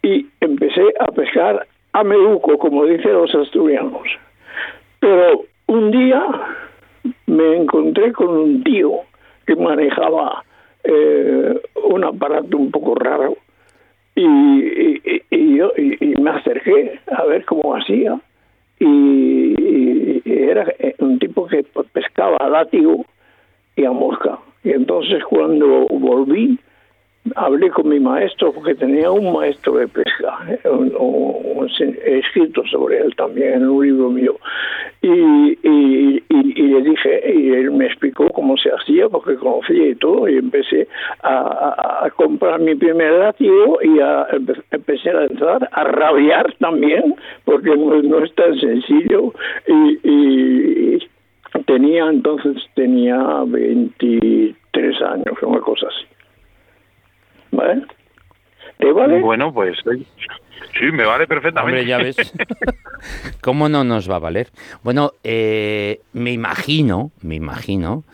Y 0.02 0.26
empecé 0.40 0.84
a 1.00 1.06
pescar 1.12 1.66
a 1.98 2.04
Meuco, 2.04 2.56
como 2.58 2.84
dicen 2.84 3.12
los 3.12 3.34
asturianos. 3.34 4.06
Pero 5.00 5.44
un 5.66 5.90
día 5.90 6.24
me 7.26 7.56
encontré 7.56 8.12
con 8.12 8.28
un 8.28 8.62
tío 8.62 9.00
que 9.46 9.56
manejaba 9.56 10.44
eh, 10.84 11.60
un 11.84 12.04
aparato 12.04 12.56
un 12.56 12.70
poco 12.70 12.94
raro 12.94 13.36
y, 14.14 15.56
yo 15.56 15.72
y, 15.76 16.14
me 16.20 16.30
acerqué 16.30 17.00
a 17.10 17.24
ver 17.24 17.44
cómo 17.44 17.74
hacía 17.74 18.20
y, 18.78 20.22
era 20.24 20.66
un 21.00 21.18
tipo 21.18 21.46
que 21.46 21.64
pescaba 21.92 22.36
a 22.38 22.48
látigo 22.48 23.04
y 23.76 23.84
a 23.84 23.90
mosca 23.90 24.38
y 24.64 24.70
entonces 24.70 25.22
cuando 25.24 25.86
volví 25.88 26.58
hablé 27.38 27.70
con 27.70 27.88
mi 27.88 28.00
maestro 28.00 28.52
porque 28.52 28.74
tenía 28.74 29.10
un 29.10 29.32
maestro 29.32 29.74
de 29.74 29.88
pesca, 29.88 30.38
un, 30.64 31.68
escrito 32.04 32.62
sobre 32.66 32.98
él 32.98 33.14
también 33.16 33.54
en 33.54 33.68
un 33.68 33.86
libro 33.86 34.10
mío. 34.10 34.36
Y, 35.00 35.58
y, 35.62 36.22
le 36.30 36.82
dije, 36.82 37.32
y 37.34 37.50
él 37.50 37.70
me 37.70 37.86
explicó 37.86 38.28
cómo 38.30 38.56
se 38.56 38.70
hacía 38.70 39.08
porque 39.08 39.36
conocía 39.36 39.88
y 39.88 39.94
todo, 39.94 40.28
y 40.28 40.36
empecé 40.36 40.88
a, 41.22 42.08
comprar 42.16 42.60
mi 42.60 42.74
primer 42.74 43.12
látigo 43.12 43.78
y 43.82 44.00
a, 44.00 44.26
empecé 44.70 45.10
a 45.10 45.24
entrar, 45.24 45.68
a 45.72 45.84
rabiar 45.84 46.52
también, 46.58 47.14
porque 47.44 47.76
no, 47.76 48.24
es 48.24 48.34
tan 48.34 48.58
sencillo. 48.58 49.32
y 49.66 50.98
tenía 51.66 52.08
entonces 52.08 52.56
tenía 52.74 53.44
23 53.46 55.02
años, 55.02 55.42
una 55.42 55.60
cosa 55.60 55.86
así. 55.88 56.17
¿Vale? 57.50 57.82
¿Te 58.78 58.92
vale? 58.92 59.20
Bueno, 59.20 59.52
pues 59.52 59.76
sí, 59.84 60.92
me 60.92 61.04
vale 61.04 61.26
perfectamente. 61.26 61.80
Hombre, 61.80 61.86
ya 61.86 61.98
ves. 61.98 62.16
¿Cómo 63.40 63.68
no 63.68 63.84
nos 63.84 64.10
va 64.10 64.16
a 64.16 64.20
valer? 64.20 64.48
Bueno, 64.82 65.12
eh, 65.24 66.00
me 66.12 66.32
imagino, 66.32 67.10
me 67.22 67.34
imagino 67.34 68.04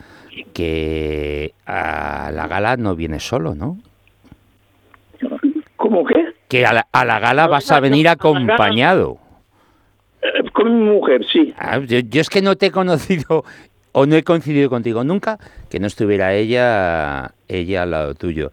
que 0.53 1.53
a 1.65 2.31
la 2.33 2.47
gala 2.47 2.77
no 2.77 2.95
viene 2.95 3.19
solo, 3.19 3.55
¿no? 3.55 3.77
¿Cómo 5.75 6.05
qué? 6.05 6.33
Que 6.47 6.65
a 6.65 6.73
la, 6.73 7.19
gala 7.19 7.47
vas 7.47 7.71
a 7.71 7.79
venir 7.79 8.07
acompañado. 8.07 9.17
Eh, 10.21 10.49
con 10.51 10.79
mi 10.79 10.91
mujer, 10.91 11.25
sí. 11.31 11.53
Ah, 11.57 11.79
yo, 11.79 11.99
es 11.99 12.29
que 12.29 12.41
no 12.41 12.55
te 12.55 12.67
he 12.67 12.71
conocido 12.71 13.43
o 13.97 14.05
no 14.05 14.17
he 14.17 14.23
coincidido 14.23 14.69
contigo 14.69 15.05
nunca 15.05 15.39
que 15.69 15.79
no 15.79 15.87
estuviera 15.87 16.33
ella, 16.33 17.31
ella 17.47 17.83
al 17.83 17.91
lado 17.91 18.13
tuyo. 18.13 18.51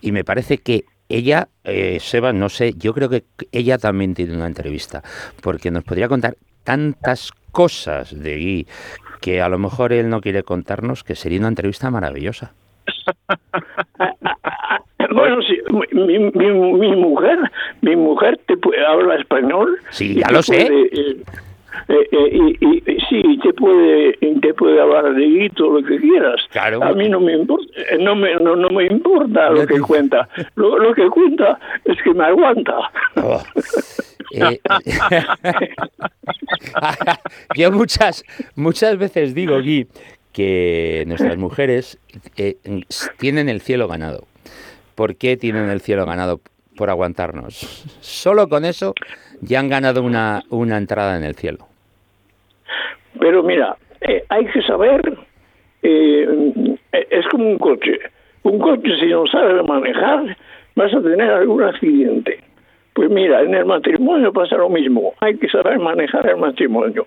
Y 0.00 0.12
me 0.12 0.22
parece 0.22 0.58
que 0.58 0.84
ella, 1.08 1.48
eh, 1.64 1.98
Seba, 2.00 2.32
no 2.32 2.48
sé, 2.48 2.74
yo 2.76 2.94
creo 2.94 3.08
que 3.08 3.24
ella 3.50 3.76
también 3.76 4.14
tiene 4.14 4.36
una 4.36 4.46
entrevista, 4.46 5.02
porque 5.42 5.72
nos 5.72 5.82
podría 5.82 6.08
contar 6.08 6.36
tantas 6.62 7.32
cosas 7.50 8.16
de 8.16 8.36
Guy 8.36 8.66
que 9.20 9.42
a 9.42 9.48
lo 9.48 9.58
mejor 9.58 9.92
él 9.92 10.08
no 10.08 10.20
quiere 10.20 10.44
contarnos, 10.44 11.02
que 11.02 11.16
sería 11.16 11.40
una 11.40 11.48
entrevista 11.48 11.90
maravillosa. 11.90 12.52
Bueno, 15.10 15.42
sí, 15.42 15.56
mi, 15.92 16.18
mi, 16.18 16.96
mujer, 16.96 17.38
mi 17.82 17.94
mujer 17.94 18.40
te 18.46 18.54
habla 18.84 19.16
español. 19.16 19.78
Sí, 19.90 20.14
ya 20.14 20.28
lo 20.32 20.42
sé. 20.42 20.66
Eh, 20.66 21.22
eh, 21.94 22.08
eh, 22.10 22.56
y, 22.60 22.82
sí, 23.08 23.38
te 23.42 23.52
puede, 23.52 24.14
te 24.40 24.54
puede 24.54 24.80
hablar 24.80 25.14
de 25.14 25.24
guito, 25.24 25.70
lo 25.70 25.86
que 25.86 25.98
quieras. 25.98 26.40
A 26.80 26.92
mí 26.92 27.08
no 27.08 27.20
me 27.20 27.34
importa, 27.34 27.66
eh, 27.90 27.98
no 28.00 28.16
me, 28.16 28.34
no, 28.36 28.56
me 28.70 28.86
importa 28.86 29.50
lo 29.50 29.66
que 29.66 29.80
cuenta. 29.80 30.28
Lo, 30.56 30.94
que 30.94 31.08
cuenta 31.08 31.58
es 31.84 31.96
que 32.02 32.12
me 32.12 32.24
aguanta. 32.24 32.76
Oh. 33.16 33.42
yo 37.54 37.70
muchas, 37.70 38.24
muchas 38.56 38.98
veces 38.98 39.34
digo, 39.34 39.60
Gui, 39.60 39.86
que 40.32 41.04
nuestras 41.06 41.36
mujeres 41.36 41.98
tienen 43.18 43.48
el 43.48 43.60
cielo 43.60 43.86
ganado. 43.88 44.26
¿Por 44.94 45.16
qué 45.16 45.36
tienen 45.36 45.68
el 45.70 45.80
cielo 45.80 46.06
ganado? 46.06 46.40
Por 46.76 46.90
aguantarnos. 46.90 47.84
Solo 48.00 48.48
con 48.48 48.64
eso 48.64 48.94
ya 49.40 49.60
han 49.60 49.68
ganado 49.68 50.02
una, 50.02 50.42
una 50.50 50.76
entrada 50.76 51.16
en 51.16 51.24
el 51.24 51.36
cielo. 51.36 51.68
Pero 53.18 53.42
mira, 53.42 53.76
eh, 54.00 54.24
hay 54.28 54.46
que 54.46 54.62
saber, 54.62 55.00
eh, 55.82 56.76
es 56.92 57.26
como 57.28 57.48
un 57.48 57.58
coche. 57.58 57.98
Un 58.42 58.58
coche 58.58 58.90
si 59.00 59.06
no 59.06 59.26
sabes 59.26 59.66
manejar, 59.66 60.36
vas 60.76 60.92
a 60.92 61.00
tener 61.00 61.30
algún 61.30 61.62
accidente. 61.62 62.40
Pues 62.94 63.10
mira, 63.10 63.42
en 63.42 63.54
el 63.54 63.64
matrimonio 63.64 64.32
pasa 64.32 64.56
lo 64.56 64.68
mismo. 64.68 65.14
Hay 65.20 65.36
que 65.36 65.48
saber 65.48 65.80
manejar 65.80 66.28
el 66.28 66.36
matrimonio. 66.36 67.04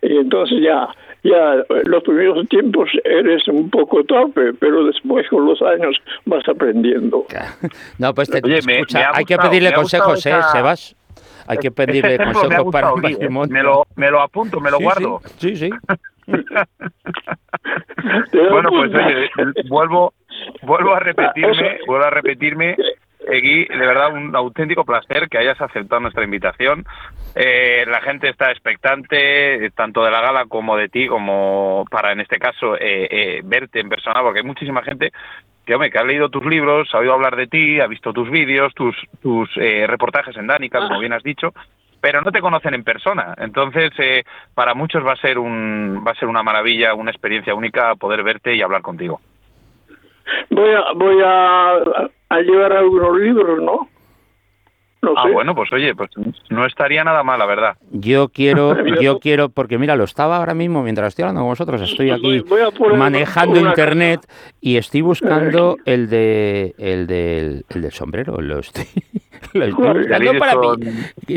Y 0.00 0.16
entonces 0.16 0.58
ya, 0.62 0.88
ya 1.22 1.56
los 1.84 2.02
primeros 2.04 2.48
tiempos 2.48 2.88
eres 3.04 3.46
un 3.48 3.68
poco 3.68 4.02
torpe, 4.04 4.54
pero 4.54 4.84
después 4.84 5.28
con 5.28 5.44
los 5.44 5.60
años 5.60 5.96
vas 6.24 6.48
aprendiendo. 6.48 7.26
No, 7.98 8.14
pues 8.14 8.30
te, 8.30 8.38
escucha, 8.38 9.10
hay 9.12 9.24
que 9.24 9.36
pedirle 9.36 9.72
consejos, 9.72 10.24
¿eh, 10.26 10.34
Sebas? 10.52 10.96
Hay 11.48 11.58
que 11.58 11.70
pedirle 11.70 12.18
consejos 12.18 12.72
para 12.72 12.90
el 12.90 13.02
matrimonio. 13.02 13.52
Me 13.52 13.62
lo, 13.62 13.86
me 13.96 14.10
lo 14.10 14.20
apunto, 14.20 14.60
me 14.60 14.70
lo 14.70 14.78
guardo. 14.78 15.20
Sí, 15.38 15.56
sí. 15.56 15.70
bueno, 18.32 18.68
pues 18.70 18.94
oye, 18.94 19.30
vuelvo, 19.68 20.14
vuelvo 20.62 20.94
a 20.94 21.00
repetirme, 21.00 21.78
vuelvo 21.86 22.04
a 22.04 22.10
repetirme 22.10 22.76
Egui, 23.26 23.64
de 23.64 23.86
verdad 23.86 24.12
un 24.12 24.36
auténtico 24.36 24.84
placer 24.84 25.28
que 25.28 25.38
hayas 25.38 25.60
aceptado 25.60 26.00
nuestra 26.00 26.24
invitación. 26.24 26.84
Eh, 27.34 27.84
la 27.86 28.00
gente 28.00 28.28
está 28.28 28.52
expectante, 28.52 29.68
tanto 29.72 30.04
de 30.04 30.12
la 30.12 30.20
gala 30.20 30.44
como 30.46 30.76
de 30.76 30.88
ti, 30.88 31.08
como 31.08 31.84
para 31.90 32.12
en 32.12 32.20
este 32.20 32.38
caso 32.38 32.76
eh, 32.76 33.08
eh, 33.10 33.40
verte 33.44 33.80
en 33.80 33.88
persona, 33.88 34.22
porque 34.22 34.38
hay 34.40 34.46
muchísima 34.46 34.82
gente 34.82 35.12
que, 35.66 35.74
hombre, 35.74 35.90
que 35.90 35.98
ha 35.98 36.04
leído 36.04 36.28
tus 36.28 36.46
libros, 36.46 36.88
ha 36.94 36.98
oído 36.98 37.12
hablar 37.12 37.36
de 37.36 37.48
ti, 37.48 37.80
ha 37.80 37.88
visto 37.88 38.12
tus 38.12 38.30
vídeos, 38.30 38.72
tus, 38.74 38.96
tus 39.20 39.50
eh, 39.56 39.86
reportajes 39.86 40.36
en 40.36 40.46
Danica, 40.46 40.78
como 40.78 40.94
ah. 40.94 40.98
bien 41.00 41.12
has 41.12 41.24
dicho, 41.24 41.52
pero 42.00 42.22
no 42.22 42.30
te 42.30 42.40
conocen 42.40 42.74
en 42.74 42.84
persona. 42.84 43.34
Entonces, 43.36 43.90
eh, 43.98 44.22
para 44.54 44.74
muchos 44.74 45.04
va 45.04 45.12
a 45.12 45.16
ser 45.16 45.38
un 45.38 46.04
va 46.06 46.12
a 46.12 46.14
ser 46.14 46.28
una 46.28 46.44
maravilla, 46.44 46.94
una 46.94 47.10
experiencia 47.10 47.54
única 47.54 47.96
poder 47.96 48.22
verte 48.22 48.54
y 48.54 48.62
hablar 48.62 48.82
contigo. 48.82 49.20
Voy 50.50 50.70
a 50.70 50.92
voy 50.94 51.22
a, 51.24 51.72
a 52.28 52.40
llevar 52.40 52.72
algunos 52.72 53.18
libros, 53.18 53.60
¿no? 53.60 53.88
Ah, 55.16 55.28
bueno, 55.32 55.54
pues 55.54 55.72
oye, 55.72 55.94
pues 55.94 56.10
no 56.50 56.66
estaría 56.66 57.04
nada 57.04 57.22
mal, 57.22 57.38
la 57.38 57.46
verdad. 57.46 57.76
Yo 57.90 58.28
quiero, 58.28 58.76
yo 59.00 59.18
quiero, 59.18 59.48
porque 59.48 59.78
mira, 59.78 59.96
lo 59.96 60.04
estaba 60.04 60.36
ahora 60.36 60.54
mismo 60.54 60.82
mientras 60.82 61.08
estoy 61.08 61.24
hablando 61.24 61.42
con 61.42 61.50
vosotros, 61.50 61.80
estoy 61.82 62.10
aquí 62.10 62.44
manejando 62.94 63.60
internet 63.60 64.20
y 64.60 64.76
estoy 64.76 65.00
buscando 65.02 65.76
el 65.84 66.08
de 66.08 66.74
el 66.78 67.06
del, 67.06 67.64
el 67.68 67.82
del 67.82 67.92
sombrero, 67.92 68.40
lo 68.40 68.60
estoy, 68.60 68.86
buscando 69.54 70.38
para 70.38 70.54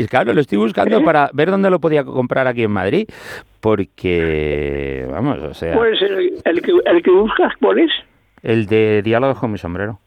claro, 0.08 0.32
lo 0.32 0.40
estoy 0.40 0.58
buscando 0.58 0.98
¿Eh? 0.98 1.04
para 1.04 1.30
ver 1.32 1.50
dónde 1.50 1.70
lo 1.70 1.80
podía 1.80 2.04
comprar 2.04 2.46
aquí 2.46 2.62
en 2.62 2.72
Madrid, 2.72 3.08
porque 3.60 5.06
vamos, 5.10 5.38
o 5.38 5.54
sea. 5.54 5.76
Pues 5.76 6.00
el, 6.02 6.40
el 6.44 6.62
que 6.62 6.72
el 6.84 7.02
que 7.02 7.10
buscas, 7.10 7.52
¿cuál 7.60 7.80
es? 7.80 7.90
El 8.42 8.66
de 8.66 9.02
diálogo 9.02 9.34
con 9.34 9.52
mi 9.52 9.58
sombrero. 9.58 9.98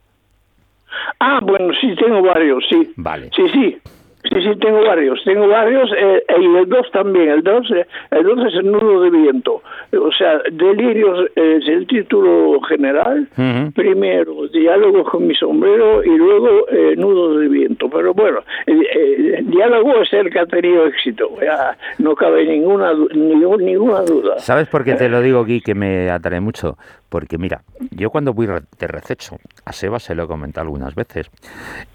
Ah, 1.19 1.39
bueno, 1.41 1.73
sí, 1.79 1.95
tengo 1.95 2.21
varios, 2.21 2.63
sí. 2.69 2.91
Vale. 2.97 3.29
Sí, 3.35 3.43
sí. 3.49 3.77
Sí, 4.23 4.41
sí, 4.41 4.57
tengo 4.59 4.81
varios, 4.85 5.21
tengo 5.25 5.49
varios, 5.49 5.91
eh, 5.97 6.23
y 6.39 6.57
el 6.57 6.69
2 6.69 6.91
también, 6.91 7.29
el 7.29 7.43
2 7.43 7.71
eh, 7.71 7.85
el 8.11 8.23
dos 8.23 8.45
es 8.47 8.53
el 8.53 8.71
nudo 8.71 9.01
de 9.01 9.09
viento, 9.09 9.61
o 9.91 10.11
sea, 10.17 10.39
Delirios 10.49 11.29
es 11.35 11.67
el 11.67 11.85
título 11.87 12.61
general, 12.61 13.27
primero 13.75 14.47
Diálogo 14.47 15.03
con 15.03 15.27
mi 15.27 15.35
sombrero 15.35 16.03
y 16.03 16.17
luego 16.17 16.69
eh, 16.69 16.95
Nudo 16.95 17.37
de 17.37 17.49
viento, 17.49 17.89
pero 17.89 18.13
bueno, 18.13 18.39
el, 18.65 19.45
Diálogo 19.51 20.01
es 20.01 20.13
el 20.13 20.29
que 20.29 20.39
ha 20.39 20.45
tenido 20.45 20.87
éxito, 20.87 21.29
ya 21.41 21.77
no 21.99 22.15
cabe 22.15 22.45
ninguna, 22.45 22.93
ninguna 23.13 24.01
duda. 24.03 24.39
¿Sabes 24.39 24.69
por 24.69 24.85
qué 24.85 24.93
te 24.93 25.09
lo 25.09 25.21
digo 25.21 25.41
aquí 25.41 25.59
que 25.59 25.75
me 25.75 26.09
atrae 26.09 26.39
mucho? 26.39 26.77
Porque 27.13 27.37
mira, 27.37 27.61
yo 27.91 28.09
cuando 28.09 28.33
voy 28.33 28.47
de 28.47 28.87
rececho, 28.87 29.37
a 29.65 29.71
Seba 29.71 29.99
se 29.99 30.15
lo 30.15 30.23
he 30.23 30.27
comentado 30.27 30.65
algunas 30.65 30.95
veces, 30.95 31.29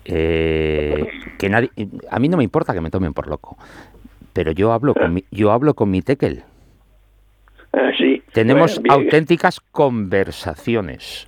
eh, 0.04 1.08
que 1.36 1.48
nadie, 1.48 1.70
a 2.08 2.20
mí 2.20 2.28
no 2.28 2.36
me 2.36 2.44
importa 2.44 2.72
que 2.72 2.80
me 2.80 2.88
tomen 2.88 3.12
por 3.12 3.26
loco. 3.26 3.58
pero 4.32 4.52
yo 4.52 4.72
hablo 4.72 4.94
con 4.94 5.14
mi, 5.14 5.24
yo 5.32 5.50
hablo 5.50 5.74
con 5.74 5.90
mi 5.90 6.02
tekel. 6.02 6.44
Ah, 7.72 7.90
sí. 7.98 8.22
Tenemos 8.32 8.80
auténticas 8.88 9.58
conversaciones. 9.58 11.26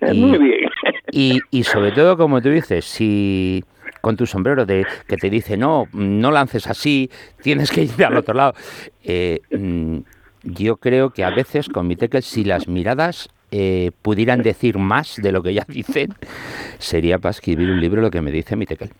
Muy 0.00 0.38
bien. 0.38 0.70
Y, 1.10 1.40
y 1.50 1.64
sobre 1.64 1.90
todo, 1.90 2.16
como 2.16 2.40
tú 2.40 2.50
dices, 2.50 2.84
si 2.84 3.64
con 4.00 4.16
tu 4.16 4.26
sombrero 4.26 4.64
de 4.64 4.86
que 5.08 5.16
te 5.16 5.28
dice 5.28 5.56
no, 5.56 5.86
no 5.92 6.30
lances 6.30 6.68
así, 6.68 7.10
tienes 7.42 7.72
que 7.72 7.82
ir 7.82 8.04
al 8.04 8.16
otro 8.16 8.34
lado. 8.34 8.54
Eh, 9.02 9.40
mm, 9.50 9.98
yo 10.54 10.76
creo 10.76 11.10
que 11.10 11.24
a 11.24 11.30
veces 11.30 11.68
con 11.68 11.86
mi 11.86 11.96
tekel, 11.96 12.22
si 12.22 12.44
las 12.44 12.68
miradas 12.68 13.28
eh, 13.50 13.92
pudieran 14.02 14.42
decir 14.42 14.78
más 14.78 15.16
de 15.16 15.32
lo 15.32 15.42
que 15.42 15.54
ya 15.54 15.64
dicen, 15.68 16.14
sería 16.78 17.18
para 17.18 17.30
escribir 17.30 17.70
un 17.70 17.80
libro 17.80 18.02
lo 18.02 18.10
que 18.10 18.20
me 18.20 18.30
dice 18.30 18.56
mi 18.56 18.66
tekel. 18.66 18.90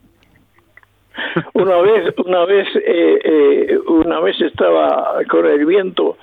Una 1.55 1.79
vez, 1.79 2.15
una 2.25 2.45
vez, 2.45 2.69
eh, 2.77 3.19
eh, 3.25 3.79
una 3.89 4.21
vez 4.21 4.41
estaba 4.41 5.19
con 5.29 5.47
el 5.47 5.65
viento, 5.67 6.17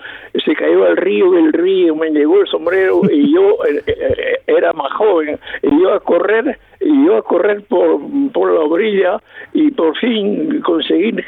se 0.43 0.55
cayó 0.55 0.85
al 0.85 0.97
río, 0.97 1.37
el 1.37 1.53
río 1.53 1.95
me 1.95 2.09
llegó 2.09 2.41
el 2.41 2.47
sombrero 2.47 3.01
y 3.11 3.33
yo 3.33 3.57
eh, 3.65 4.39
era 4.47 4.73
más 4.73 4.91
joven 4.93 5.39
y 5.61 5.81
yo 5.81 5.93
a 5.93 5.99
correr 5.99 6.57
y 6.85 7.05
yo 7.05 7.17
a 7.17 7.21
correr 7.23 7.63
por, 7.67 7.99
por 8.31 8.53
la 8.53 8.61
orilla 8.61 9.21
y 9.53 9.71
por 9.71 9.97
fin 9.97 10.61
conseguir 10.61 11.23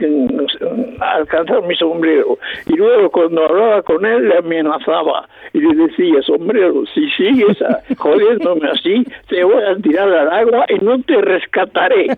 alcanzar 1.00 1.64
mi 1.64 1.76
sombrero. 1.76 2.38
Y 2.68 2.74
luego 2.74 3.10
cuando 3.10 3.46
hablaba 3.46 3.82
con 3.82 4.06
él 4.06 4.30
le 4.30 4.38
amenazaba 4.38 5.28
y 5.54 5.60
le 5.60 5.88
decía, 5.88 6.22
sombrero, 6.22 6.84
si 6.94 7.10
sigues 7.12 7.58
jodiéndome 7.98 8.70
así, 8.70 9.04
te 9.30 9.44
voy 9.44 9.64
a 9.64 9.76
tirar 9.78 10.10
al 10.14 10.32
agua 10.32 10.66
y 10.70 10.84
no 10.84 11.02
te 11.02 11.22
rescataré. 11.22 12.08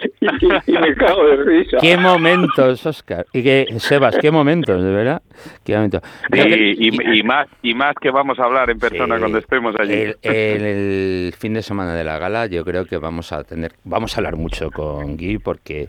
y, 0.66 0.72
me 0.72 0.94
cago 0.94 1.26
de 1.26 1.36
risa. 1.44 1.78
Qué 1.80 1.96
momentos, 1.96 2.84
Oscar. 2.86 3.26
Y 3.32 3.42
que, 3.42 3.66
Sebas, 3.78 4.16
qué 4.18 4.30
momentos, 4.30 4.82
de 4.82 4.90
verdad. 4.90 5.22
Qué 5.64 5.74
momentos. 5.74 6.02
Y, 6.32 7.22
más, 7.22 7.48
y 7.62 7.74
más 7.74 7.94
que 8.00 8.10
vamos 8.10 8.38
a 8.38 8.44
hablar 8.44 8.70
en 8.70 8.78
persona 8.78 9.18
cuando 9.18 9.38
estemos 9.38 9.74
allí. 9.78 10.14
el 10.22 11.32
fin 11.36 11.54
de 11.54 11.62
semana 11.62 11.94
de 11.94 12.04
la 12.04 12.18
gala, 12.18 12.46
yo 12.46 12.64
creo 12.64 12.84
que 12.84 12.96
vamos 12.96 13.32
a 13.32 13.44
tener, 13.44 13.72
vamos 13.84 14.14
a 14.14 14.20
hablar 14.20 14.36
mucho 14.36 14.70
con 14.70 15.16
Guy 15.16 15.38
porque, 15.38 15.88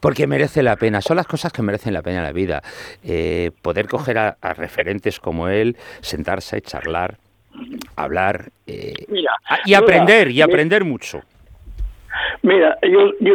porque 0.00 0.26
merece 0.26 0.62
la 0.62 0.76
pena. 0.76 1.00
Son 1.00 1.16
las 1.16 1.26
cosas 1.26 1.52
que 1.52 1.62
merecen 1.62 1.94
la 1.94 2.02
pena 2.02 2.18
en 2.18 2.24
la 2.24 2.32
vida. 2.32 2.62
Eh, 3.02 3.50
poder 3.62 3.88
coger 3.88 4.18
a, 4.18 4.36
referentes 4.54 5.20
como 5.20 5.48
él, 5.48 5.76
sentarse, 6.00 6.60
charlar, 6.60 7.18
hablar 7.96 8.50
eh, 8.66 8.94
y 9.64 9.74
aprender, 9.74 10.30
y 10.30 10.42
aprender 10.42 10.84
mucho. 10.84 11.22
Mira, 12.44 12.76
yo, 12.82 13.10
yo 13.20 13.32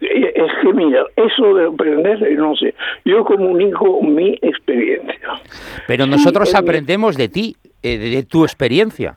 es 0.00 0.52
que 0.60 0.72
mira, 0.72 1.04
eso 1.14 1.54
de 1.54 1.66
aprender, 1.66 2.20
no 2.36 2.56
sé, 2.56 2.74
yo 3.04 3.24
comunico 3.24 4.02
mi 4.02 4.36
experiencia. 4.42 5.40
Pero 5.86 6.04
nosotros 6.06 6.52
aprendemos 6.54 7.16
de 7.16 7.28
ti, 7.28 7.56
eh, 7.80 7.96
de 7.96 8.24
tu 8.24 8.42
experiencia. 8.42 9.16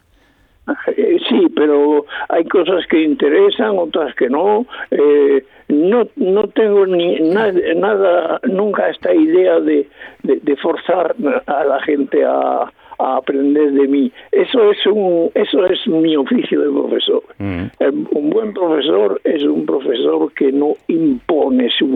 Eh, 0.96 1.18
sí, 1.28 1.48
pero 1.56 2.06
hay 2.30 2.46
cosas 2.46 2.86
que 2.88 3.02
interesan, 3.02 3.80
otras 3.80 4.14
que 4.14 4.30
no. 4.30 4.68
Eh, 4.92 5.44
no, 5.68 6.08
no 6.18 6.48
tengo 6.50 6.86
ni 6.86 7.20
nada, 7.22 8.40
nunca 8.44 8.90
esta 8.90 9.16
idea 9.16 9.60
de, 9.60 9.90
de, 10.22 10.56
forzar 10.58 11.16
a 11.48 11.64
la 11.64 11.82
gente 11.82 12.24
a, 12.24 12.72
a, 13.02 13.18
aprender 13.18 13.72
de 13.72 13.88
mí. 13.88 14.12
Eso 14.32 14.72
es 14.72 14.86
un, 14.86 15.30
eso 15.34 15.66
es 15.66 15.88
mi 15.88 16.16
oficio 16.16 16.62
de 16.62 16.70
profesor. 16.70 17.24
Mm. 17.40 17.64
Eh, 17.80 17.92
un 18.12 18.30
buen 18.30 18.54
profesor 18.54 19.20
es 19.24 19.44
un 19.44 19.66
profesor 19.66 20.32
que 20.34 20.52
no 20.52 20.74
impone 20.88 21.70
su 21.70 21.88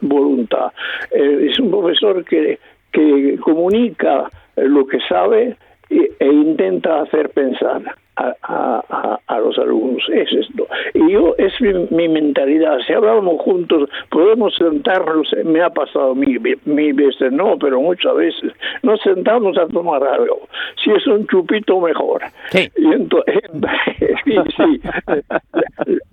voluntad. 0.00 0.72
es 1.12 1.58
un 1.58 1.70
profesor 1.70 2.24
que, 2.24 2.58
que 2.92 3.38
comunica 3.40 4.30
lo 4.56 4.86
que 4.86 4.98
sabe 5.08 5.56
e 5.90 6.26
intenta 6.26 7.00
hacer 7.00 7.30
pensar 7.30 7.82
a, 8.18 9.38
los 9.40 9.58
alumnos. 9.58 10.02
Es 10.12 10.32
esto. 10.32 10.66
Y 10.94 11.12
yo, 11.12 11.34
es 11.38 11.52
mi, 11.60 12.08
mentalidad. 12.08 12.78
Si 12.86 12.92
hablamos 12.92 13.40
juntos, 13.40 13.88
podemos 14.10 14.54
sentarnos, 14.56 15.28
me 15.44 15.62
ha 15.62 15.70
pasado 15.70 16.14
mil, 16.14 16.40
mil 16.64 16.92
veces, 16.94 17.32
no, 17.32 17.56
pero 17.58 17.80
muchas 17.80 18.14
veces 18.16 18.52
nos 18.82 19.00
sentamos 19.00 19.56
a 19.58 19.66
tomar 19.68 20.02
algo. 20.02 20.48
Si 20.82 20.90
es 20.90 21.06
un 21.06 21.26
chupito, 21.26 21.80
mejor. 21.80 22.22
Sí. 22.50 22.68
Y 22.76 22.86
entonces, 22.92 23.42
sí, 24.24 24.34
sí. 24.56 24.80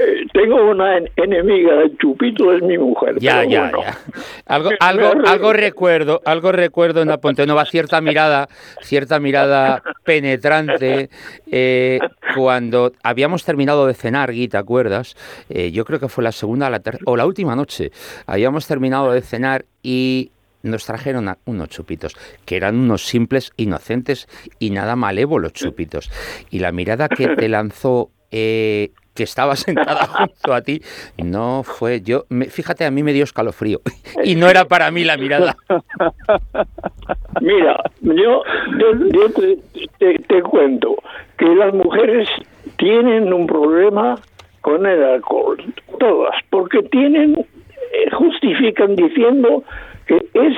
Eh, 0.00 0.26
tengo 0.32 0.70
una 0.70 0.98
enemiga, 1.16 1.82
el 1.82 1.96
Chupito 1.98 2.52
es 2.52 2.62
mi 2.62 2.78
mujer. 2.78 3.16
Ya, 3.18 3.44
ya, 3.44 3.70
ya. 3.70 3.98
Algo, 4.46 4.70
algo, 4.80 5.12
algo 5.26 5.52
recuerdo, 5.52 6.20
algo 6.24 6.52
recuerdo 6.52 7.02
en 7.02 7.08
la 7.08 7.18
Ponte 7.18 7.46
Nova, 7.46 7.64
cierta 7.64 8.00
mirada, 8.00 8.48
cierta 8.82 9.18
mirada 9.20 9.82
penetrante. 10.04 11.10
Eh, 11.50 11.98
cuando 12.34 12.92
habíamos 13.02 13.44
terminado 13.44 13.86
de 13.86 13.94
cenar, 13.94 14.32
Gui, 14.32 14.48
¿te 14.48 14.56
acuerdas? 14.56 15.16
Eh, 15.48 15.70
yo 15.70 15.84
creo 15.84 16.00
que 16.00 16.08
fue 16.08 16.24
la 16.24 16.32
segunda 16.32 16.70
la 16.70 16.82
o 17.04 17.16
la 17.16 17.26
última 17.26 17.56
noche. 17.56 17.90
Habíamos 18.26 18.66
terminado 18.66 19.12
de 19.12 19.22
cenar 19.22 19.64
y 19.82 20.30
nos 20.62 20.84
trajeron 20.84 21.34
unos 21.44 21.68
chupitos, 21.68 22.16
que 22.44 22.56
eran 22.56 22.76
unos 22.76 23.06
simples, 23.06 23.52
inocentes 23.56 24.28
y 24.58 24.70
nada 24.70 24.96
malévolos 24.96 25.52
chupitos. 25.52 26.10
Y 26.50 26.58
la 26.58 26.72
mirada 26.72 27.08
que 27.08 27.28
te 27.28 27.48
lanzó 27.48 28.10
eh, 28.30 28.90
que 29.16 29.24
estaba 29.24 29.56
sentada 29.56 30.06
junto 30.06 30.54
a 30.54 30.60
ti, 30.60 30.80
no 31.18 31.62
fue 31.64 32.00
yo, 32.02 32.24
fíjate, 32.50 32.84
a 32.84 32.90
mí 32.92 33.02
me 33.02 33.12
dio 33.12 33.24
escalofrío 33.24 33.80
y 34.22 34.36
no 34.36 34.48
era 34.48 34.66
para 34.66 34.90
mí 34.92 35.02
la 35.02 35.16
mirada. 35.16 35.56
Mira, 37.40 37.82
yo, 38.02 38.42
yo, 38.78 39.30
te, 39.98 40.42
cuento 40.42 40.96
que 41.38 41.46
las 41.46 41.74
mujeres 41.74 42.28
tienen 42.76 43.32
un 43.32 43.46
problema 43.46 44.16
con 44.60 44.86
el 44.86 45.02
alcohol, 45.02 45.62
todas, 45.98 46.34
porque 46.50 46.82
tienen, 46.82 47.36
eh, 47.38 48.10
justifican 48.12 48.96
diciendo 48.96 49.64
que 50.06 50.26
es 50.34 50.56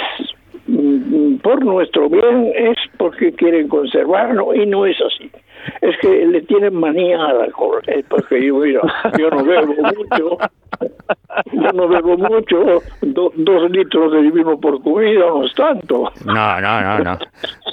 mm, 0.67 1.37
por 1.37 1.65
nuestro 1.65 2.09
bien, 2.09 2.53
es 2.55 2.77
porque 2.97 3.33
quieren 3.33 3.69
conservarlo 3.69 4.55
y 4.55 4.67
no 4.67 4.87
es 4.87 4.97
así 5.01 5.31
es 5.81 5.97
que 6.01 6.27
le 6.27 6.43
tienen 6.43 6.75
manía 6.75 7.25
al 7.25 7.43
alcohol, 7.43 7.83
es 7.87 8.05
porque 8.07 8.45
yo, 8.45 8.59
mira, 8.59 8.83
yo 9.19 9.31
no 9.31 9.45
bebo 9.45 9.75
mucho, 9.75 10.39
yo 11.53 11.73
no 11.73 11.89
bebo 11.89 12.17
mucho, 12.17 12.83
dos 13.03 13.71
litros 13.71 14.13
de 14.13 14.31
vino 14.31 14.59
por 14.59 14.83
comida 14.83 15.27
no 15.27 15.45
es 15.45 15.55
tanto. 15.55 16.13
No, 16.25 16.61
no, 16.61 16.81
no, 16.81 16.99
no, 16.99 17.19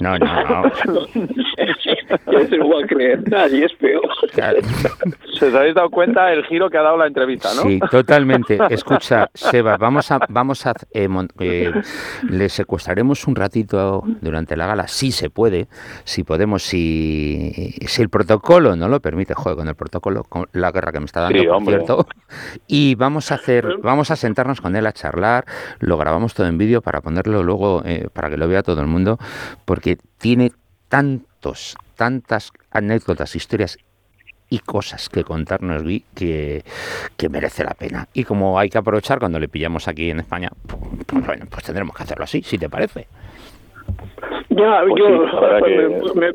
no, 0.01 0.17
no, 0.19 0.63
no. 0.85 1.01
ya 2.31 2.47
se 2.47 2.57
lo 2.57 2.69
va 2.69 2.83
a 2.83 2.87
creer, 2.87 3.29
nadie 3.29 3.65
es 3.65 3.73
peor. 3.73 4.07
¿Se 5.39 5.45
os 5.47 5.55
habéis 5.55 5.75
dado 5.75 5.89
cuenta 5.89 6.31
el 6.31 6.45
giro 6.45 6.69
que 6.69 6.77
ha 6.77 6.81
dado 6.81 6.97
la 6.97 7.07
entrevista, 7.07 7.49
no? 7.55 7.63
Sí, 7.63 7.79
totalmente. 7.91 8.57
Escucha, 8.69 9.29
Seba, 9.33 9.77
vamos 9.77 10.11
a, 10.11 10.19
vamos 10.29 10.65
a, 10.65 10.73
eh, 10.91 11.07
eh, 11.39 11.71
le 12.29 12.49
secuestraremos 12.49 13.27
un 13.27 13.35
ratito 13.35 14.03
durante 14.21 14.55
la 14.55 14.67
gala, 14.67 14.87
si 14.87 15.11
se 15.11 15.29
puede, 15.29 15.67
si 16.03 16.23
podemos, 16.23 16.63
si 16.63 17.75
si 17.87 18.01
el 18.01 18.09
protocolo 18.09 18.75
no 18.75 18.87
lo 18.87 18.99
permite, 18.99 19.33
joder, 19.33 19.57
con 19.57 19.67
el 19.67 19.75
protocolo, 19.75 20.23
con 20.23 20.47
la 20.53 20.71
guerra 20.71 20.91
que 20.91 20.99
me 20.99 21.05
está 21.05 21.21
dando, 21.21 21.43
por 21.59 21.65
cierto, 21.65 22.07
y 22.67 22.95
vamos 22.95 23.31
a 23.31 23.35
hacer, 23.35 23.77
vamos 23.81 24.11
a 24.11 24.15
sentarnos 24.15 24.61
con 24.61 24.75
él 24.75 24.85
a 24.85 24.93
charlar, 24.93 25.45
lo 25.79 25.97
grabamos 25.97 26.33
todo 26.33 26.47
en 26.47 26.57
vídeo 26.57 26.81
para 26.81 27.01
ponerlo 27.01 27.43
luego, 27.43 27.81
eh, 27.85 28.07
para 28.11 28.29
que 28.29 28.37
lo 28.37 28.47
vea 28.47 28.63
todo 28.63 28.81
el 28.81 28.87
mundo, 28.87 29.17
porque 29.65 29.97
tiene 30.17 30.51
tantos, 30.89 31.75
tantas 31.95 32.51
anécdotas, 32.71 33.35
historias 33.35 33.77
y 34.49 34.59
cosas 34.59 35.09
que 35.09 35.23
contarnos 35.23 35.83
que, 36.15 36.63
que 37.17 37.29
merece 37.29 37.63
la 37.63 37.73
pena. 37.73 38.07
Y 38.13 38.23
como 38.23 38.59
hay 38.59 38.69
que 38.69 38.77
aprovechar 38.77 39.19
cuando 39.19 39.39
le 39.39 39.47
pillamos 39.47 39.87
aquí 39.87 40.11
en 40.11 40.19
España, 40.19 40.49
pues, 40.67 41.25
bueno, 41.25 41.45
pues 41.49 41.63
tendremos 41.63 41.95
que 41.95 42.03
hacerlo 42.03 42.23
así, 42.23 42.41
si 42.43 42.57
te 42.57 42.69
parece. 42.69 43.07
Ya, 44.49 44.83
pues 44.87 45.03
yo 45.03 46.13
me, 46.15 46.33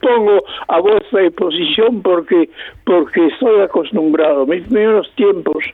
pongo 0.00 0.42
a 0.68 0.80
vuestra 0.80 1.20
disposición 1.20 2.02
porque 2.02 2.50
porque 2.84 3.26
estoy 3.26 3.60
acostumbrado. 3.60 4.46
Mis 4.46 4.64
primeros 4.64 5.10
tiempos, 5.14 5.64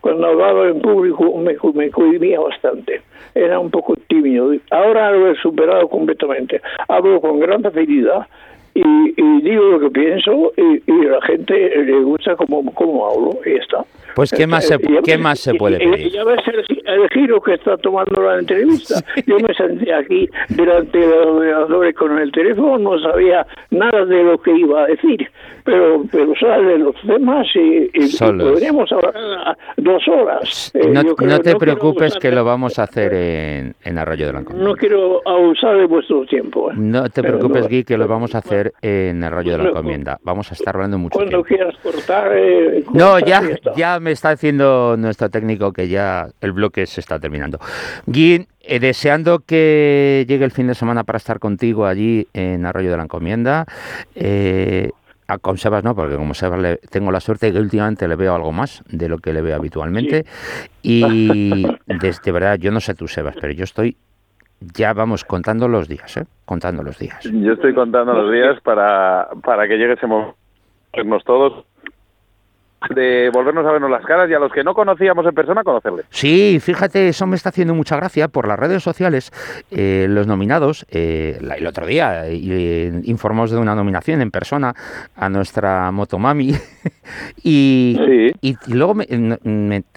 cuando 0.00 0.26
hablaba 0.26 0.68
en 0.68 0.80
público, 0.80 1.36
me, 1.38 1.56
me 1.74 1.90
cohibía 1.90 2.40
bastante. 2.40 3.02
Era 3.34 3.58
un 3.58 3.70
poco 3.70 3.94
tímido. 4.08 4.52
Ahora 4.70 5.12
lo 5.12 5.30
he 5.30 5.36
superado 5.36 5.88
completamente. 5.88 6.60
Hablo 6.88 7.20
con 7.20 7.40
gran 7.40 7.62
facilidad 7.62 8.26
y, 8.74 9.42
digo 9.42 9.64
lo 9.64 9.80
que 9.80 9.90
pienso 9.90 10.52
y, 10.56 10.82
y 10.86 11.04
la 11.04 11.20
gente 11.22 11.54
le 11.84 12.00
gusta 12.00 12.36
como, 12.36 12.72
como 12.74 13.06
hablo 13.06 13.40
y 13.44 13.54
está. 13.54 13.84
Pues 14.18 14.32
¿qué 14.32 14.48
más 14.48 14.66
se, 14.66 14.78
¿qué 15.04 15.16
más 15.16 15.38
se 15.38 15.54
puede 15.54 15.78
pedir? 15.78 16.10
Ya 16.10 16.24
ves 16.24 16.40
el, 16.48 17.08
giro 17.10 17.40
que 17.40 17.54
está 17.54 17.76
tomando 17.76 18.20
la 18.20 18.40
entrevista. 18.40 19.00
Yo 19.26 19.38
me 19.38 19.54
senté 19.54 19.94
aquí 19.94 20.28
delante 20.48 20.98
del 20.98 21.12
ordenador 21.12 21.94
con 21.94 22.18
el 22.18 22.32
teléfono, 22.32 22.78
no 22.78 22.98
sabía 22.98 23.46
nada 23.70 24.04
de 24.04 24.24
lo 24.24 24.38
que 24.38 24.50
iba 24.56 24.82
a 24.82 24.86
decir, 24.86 25.30
pero, 25.68 26.02
pero 26.10 26.34
sale 26.34 26.78
los 26.78 26.94
temas 27.02 27.46
y, 27.54 27.90
podríamos 28.18 28.90
hablar 28.90 29.56
dos 29.76 30.08
horas. 30.08 30.72
Eh, 30.72 30.88
no, 30.88 31.40
te 31.40 31.56
preocupes 31.56 32.16
que 32.16 32.30
lo 32.30 32.42
vamos 32.42 32.78
a 32.78 32.84
hacer 32.84 33.12
en, 33.12 33.74
en 33.84 33.98
Arroyo 33.98 34.28
de 34.28 34.32
la 34.32 34.38
Encomienda. 34.40 34.66
No 34.70 34.74
quiero 34.74 35.20
abusar 35.28 35.76
de 35.76 35.84
vuestro 35.84 36.24
tiempo. 36.24 36.70
¿eh? 36.70 36.74
No 36.78 37.10
te 37.10 37.22
preocupes, 37.22 37.68
Gui, 37.68 37.84
que 37.84 37.98
lo 37.98 38.08
vamos 38.08 38.34
a 38.34 38.38
hacer 38.38 38.72
en 38.80 39.22
Arroyo 39.22 39.52
de 39.52 39.64
la 39.64 39.68
Encomienda. 39.68 40.18
Vamos 40.22 40.50
a 40.50 40.54
estar 40.54 40.74
hablando 40.74 40.96
mucho 40.96 41.18
Cuando 41.18 41.44
quieras 41.44 41.74
cortar... 41.82 42.32
Eh, 42.34 42.84
no, 42.94 43.18
ya, 43.18 43.42
ya 43.76 44.00
me 44.00 44.12
está 44.12 44.30
diciendo 44.30 44.96
nuestro 44.96 45.28
técnico 45.28 45.74
que 45.74 45.88
ya 45.88 46.28
el 46.40 46.52
bloque 46.52 46.86
se 46.86 47.00
está 47.00 47.20
terminando. 47.20 47.58
Gui, 48.06 48.46
eh, 48.70 48.80
deseando 48.80 49.38
que 49.40 50.26
llegue 50.28 50.44
el 50.44 50.50
fin 50.50 50.66
de 50.66 50.74
semana 50.74 51.02
para 51.04 51.16
estar 51.16 51.38
contigo 51.38 51.86
allí 51.86 52.28
en 52.34 52.66
Arroyo 52.66 52.90
de 52.90 52.96
la 52.98 53.04
Encomienda. 53.04 53.64
Eh, 54.14 54.90
con 55.36 55.58
Sebas 55.58 55.84
no, 55.84 55.94
porque 55.94 56.16
como 56.16 56.32
Sebas 56.32 56.58
le, 56.58 56.76
tengo 56.90 57.12
la 57.12 57.20
suerte 57.20 57.52
que 57.52 57.58
últimamente 57.58 58.08
le 58.08 58.16
veo 58.16 58.34
algo 58.34 58.52
más 58.52 58.82
de 58.88 59.08
lo 59.08 59.18
que 59.18 59.34
le 59.34 59.42
veo 59.42 59.56
habitualmente. 59.56 60.24
Y 60.82 61.66
desde 61.86 62.32
verdad, 62.32 62.58
yo 62.58 62.70
no 62.70 62.80
sé 62.80 62.94
tú, 62.94 63.06
Sebas, 63.06 63.36
pero 63.38 63.52
yo 63.52 63.64
estoy 63.64 63.96
ya 64.60 64.92
vamos 64.92 65.24
contando 65.24 65.68
los 65.68 65.86
días, 65.86 66.16
¿eh? 66.16 66.24
Contando 66.44 66.82
los 66.82 66.98
días. 66.98 67.22
Yo 67.22 67.52
estoy 67.52 67.74
contando 67.74 68.12
los 68.12 68.32
días 68.32 68.60
para, 68.62 69.28
para 69.44 69.68
que 69.68 69.76
llegue 69.76 69.92
ese 69.92 70.06
momento 70.06 70.36
todos 71.24 71.64
de 72.94 73.30
volvernos 73.30 73.66
a 73.66 73.72
vernos 73.72 73.90
las 73.90 74.04
caras 74.04 74.30
y 74.30 74.34
a 74.34 74.38
los 74.38 74.52
que 74.52 74.62
no 74.62 74.74
conocíamos 74.74 75.26
en 75.26 75.34
persona 75.34 75.64
conocerles. 75.64 76.06
Sí, 76.10 76.58
fíjate, 76.60 77.08
eso 77.08 77.26
me 77.26 77.36
está 77.36 77.48
haciendo 77.48 77.74
mucha 77.74 77.96
gracia 77.96 78.28
por 78.28 78.46
las 78.46 78.58
redes 78.58 78.82
sociales. 78.82 79.32
Eh, 79.70 80.06
los 80.08 80.26
nominados, 80.26 80.86
eh, 80.90 81.38
el 81.40 81.66
otro 81.66 81.86
día 81.86 82.26
eh, 82.26 83.00
informamos 83.04 83.50
de 83.50 83.58
una 83.58 83.74
nominación 83.74 84.22
en 84.22 84.30
persona 84.30 84.74
a 85.16 85.28
nuestra 85.28 85.90
Motomami 85.90 86.54
y, 87.42 88.32
y, 88.40 88.56
luego 88.68 88.94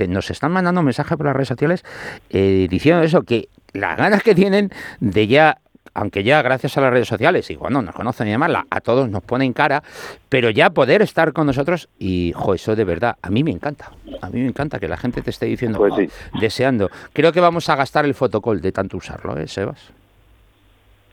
nos 0.08 0.32
están 0.32 0.52
mandando 0.52 0.82
mensajes 0.82 1.18
por 1.18 1.28
las 1.28 1.36
redes 1.36 1.50
sociales 1.50 1.84
diciendo 2.30 3.04
eso, 3.04 3.22
que 3.24 3.48
las 3.74 3.98
ganas 3.98 4.24
que 4.24 4.36
tienen 4.36 4.70
de 5.00 5.28
ya 5.28 5.58
aunque 5.94 6.24
ya 6.24 6.42
gracias 6.42 6.78
a 6.78 6.82
las 6.82 6.92
redes 6.92 7.08
sociales 7.08 7.50
y 7.50 7.56
cuando 7.56 7.82
nos 7.82 7.96
conocen 7.96 8.28
y 8.28 8.32
demás, 8.32 8.52
a 8.70 8.82
todos 8.82 9.10
nos 9.10 9.24
ponen 9.24 9.54
cara, 9.54 9.84
pero 10.30 10.50
ya 10.50 10.70
poder 10.70 11.02
estar 11.02 11.34
con 11.34 11.48
nosotros 11.48 11.90
y, 12.00 12.34
jo, 12.36 12.54
eso 12.54 12.76
de 12.76 12.84
verdad, 12.84 13.16
a 13.22 13.30
mí 13.30 13.44
me 13.44 13.52
encanta. 13.52 13.92
A 14.22 14.30
mí 14.30 14.42
me 14.42 14.48
encanta 14.48 14.80
que 14.80 14.88
la 14.88 14.98
gente 14.98 15.22
te 15.22 15.30
esté 15.30 15.46
diciendo, 15.46 15.80
pues 15.80 16.12
deseando. 16.40 16.90
Creo 17.14 17.32
que 17.32 17.40
vamos 17.40 17.70
a 17.70 17.76
gastar 17.76 18.06
el 18.06 18.14
fotocall 18.14 18.62
de 18.62 18.72
tanto 18.72 18.98
usarlo, 18.98 19.38
¿eh, 19.38 19.48
Sebas? 19.48 19.92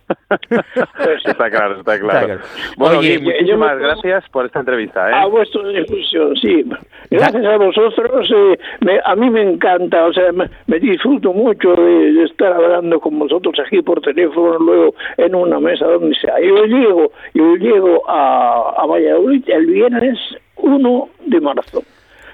está 1.25 1.51
claro, 1.51 1.81
está 1.81 1.99
claro. 1.99 2.39
Bueno, 2.77 2.99
Oye, 2.99 3.19
muchísimas 3.19 3.79
gracias 3.79 4.25
por 4.31 4.47
esta 4.47 4.61
entrevista. 4.61 5.11
¿eh? 5.11 5.15
A 5.15 5.27
vuestra 5.27 5.67
discusión, 5.69 6.37
sí. 6.37 6.65
Gracias 7.11 7.45
a 7.45 7.57
vosotros. 7.57 8.31
Eh, 8.31 9.01
a 9.05 9.15
mí 9.17 9.31
me 9.31 9.43
encanta, 9.43 10.07
o 10.07 10.13
sea, 10.13 10.33
me, 10.33 10.79
disfruto 10.81 11.33
mucho 11.33 11.75
de, 11.75 12.25
estar 12.25 12.53
hablando 12.53 13.01
con 13.01 13.19
vosotros 13.19 13.55
aquí 13.65 13.83
por 13.83 14.01
teléfono, 14.01 14.59
luego 14.59 14.95
en 15.17 15.35
una 15.35 15.61
mesa 15.61 15.87
donde 15.87 16.15
sea. 16.17 16.35
Yo 16.41 16.65
llego, 16.65 17.13
yo 17.35 17.57
llego 17.57 18.09
a, 18.09 18.75
a 18.77 18.87
Valladolid 18.87 19.45
el 19.49 19.67
viernes 19.67 20.19
1 20.57 21.09
de 21.27 21.41
marzo. 21.41 21.83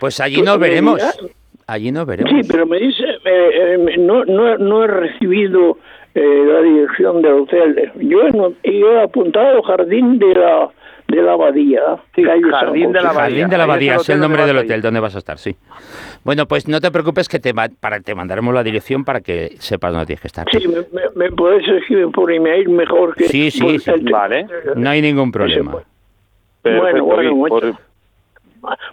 Pues 0.01 0.21
allí 0.21 0.43
nos 0.43 0.59
veremos. 0.59 1.01
Allí 1.67 1.91
nos 1.91 2.07
veremos. 2.07 2.31
Sí, 2.31 2.47
pero 2.51 2.67
me 2.67 2.79
dice, 2.79 3.05
eh, 3.25 3.77
eh, 3.89 3.97
no, 3.99 4.25
no, 4.25 4.59
no 4.59 4.85
he 4.85 4.87
recibido 4.87 5.79
eh, 6.15 6.45
la 6.47 6.61
dirección 6.61 7.23
del 7.23 7.33
hotel. 7.33 7.93
Yo 7.97 8.21
he, 8.23 8.71
he 8.71 9.03
apuntado 9.03 9.63
Jardín 9.63 10.19
de 10.19 10.35
la 10.35 10.71
de 11.09 11.23
la 11.23 11.33
Abadía. 11.33 11.81
Jardín 12.15 12.93
de 12.93 13.01
la 13.01 13.11
Abadía. 13.11 13.13
Jardín 13.13 13.49
de 13.49 13.59
la 13.59 13.65
Abadía 13.65 13.97
es 13.97 14.09
el 14.09 14.21
nombre 14.21 14.47
del 14.47 14.57
hotel 14.59 14.81
donde 14.81 15.01
vas 15.01 15.15
a 15.15 15.19
estar, 15.19 15.39
sí. 15.39 15.57
Bueno, 16.25 16.47
pues 16.47 16.67
no 16.67 16.81
te 16.81 16.91
preocupes 16.91 17.29
que 17.29 17.39
te, 17.39 17.53
para, 17.53 18.01
te 18.01 18.15
mandaremos 18.15 18.55
la 18.55 18.63
dirección 18.63 19.05
para 19.05 19.21
que 19.21 19.55
sepas 19.59 19.93
dónde 19.93 20.07
tienes 20.07 20.23
que 20.23 20.29
estar. 20.29 20.47
Sí, 20.51 20.67
me, 20.67 21.03
me, 21.15 21.31
puedes 21.33 21.67
escribir 21.69 22.11
por 22.11 22.33
email 22.33 22.69
mejor 22.71 23.15
que... 23.15 23.29
Sí, 23.29 23.51
sí, 23.51 23.79
sí. 23.79 23.91
Vale. 24.11 24.47
No 24.77 24.89
hay 24.89 25.03
ningún 25.03 25.31
problema. 25.31 25.77
bueno, 26.63 27.05
bueno, 27.05 27.79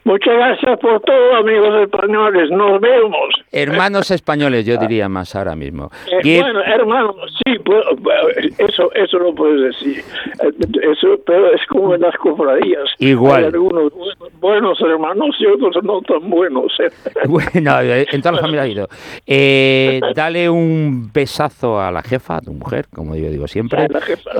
Muchas 0.03 0.33
gracias 0.35 0.79
por 0.79 0.99
todo, 1.01 1.35
amigos 1.35 1.83
españoles. 1.83 2.49
Nos 2.51 2.79
vemos. 2.81 3.29
Hermanos 3.51 4.11
españoles, 4.11 4.65
yo 4.65 4.77
diría 4.77 5.09
más 5.09 5.35
ahora 5.35 5.55
mismo. 5.55 5.89
Eh, 6.23 6.39
bueno, 6.41 6.61
hermanos, 6.61 7.15
sí, 7.45 7.57
eso, 8.57 8.91
eso 8.93 9.19
lo 9.19 9.33
puedes 9.33 9.73
decir. 9.73 10.03
Eso, 10.41 11.19
pero 11.25 11.53
es 11.53 11.61
como 11.67 11.95
en 11.95 12.01
las 12.01 12.15
cofradías. 12.17 12.89
Igual. 12.99 13.39
Hay 13.39 13.45
algunos 13.45 13.93
buenos, 14.39 14.79
hermanos 14.81 15.35
y 15.39 15.45
otros 15.45 15.83
no 15.83 16.01
tan 16.01 16.29
buenos. 16.29 16.71
¿eh? 16.79 16.89
Bueno, 17.27 17.79
en 17.81 18.21
toda 18.21 18.33
la 18.33 18.41
familia 18.41 18.63
ha 18.63 18.67
ido. 18.67 18.87
Eh, 19.25 20.01
dale 20.15 20.49
un 20.49 21.11
besazo 21.13 21.79
a 21.79 21.91
la 21.91 22.01
jefa, 22.01 22.37
a 22.37 22.41
tu 22.41 22.51
mujer, 22.51 22.87
como 22.93 23.15
yo 23.15 23.29
digo 23.29 23.47
siempre. 23.47 23.87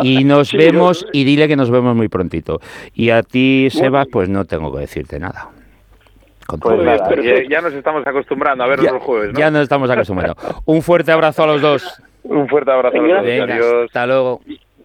y 0.03 0.23
nos 0.23 0.51
vemos 0.51 1.05
y 1.13 1.23
dile 1.23 1.47
que 1.47 1.55
nos 1.55 1.69
vemos 1.69 1.95
muy 1.95 2.09
prontito. 2.09 2.59
Y 2.93 3.11
a 3.11 3.23
ti, 3.23 3.69
Sebas, 3.69 4.07
pues 4.11 4.29
no 4.29 4.45
tengo 4.45 4.73
que 4.73 4.79
decirte 4.79 5.19
nada. 5.21 5.49
Pues 6.59 7.47
ya, 7.49 7.61
nos 7.61 7.73
estamos 7.73 8.05
acostumbrando 8.05 8.63
a 8.63 8.67
ver 8.67 8.83
los 8.83 9.01
jueves. 9.03 9.33
Ya 9.37 9.49
nos 9.49 9.63
estamos 9.63 9.89
acostumbrando. 9.89 10.35
Un 10.65 10.81
fuerte 10.81 11.11
abrazo 11.11 11.43
a 11.43 11.47
los 11.47 11.61
dos. 11.61 12.01
Un 12.23 12.47
fuerte 12.49 12.71
abrazo 12.71 12.97
a 12.97 13.01
los 13.01 13.59
dos. 13.59 13.85
Hasta 13.85 14.05
luego. 14.07 14.41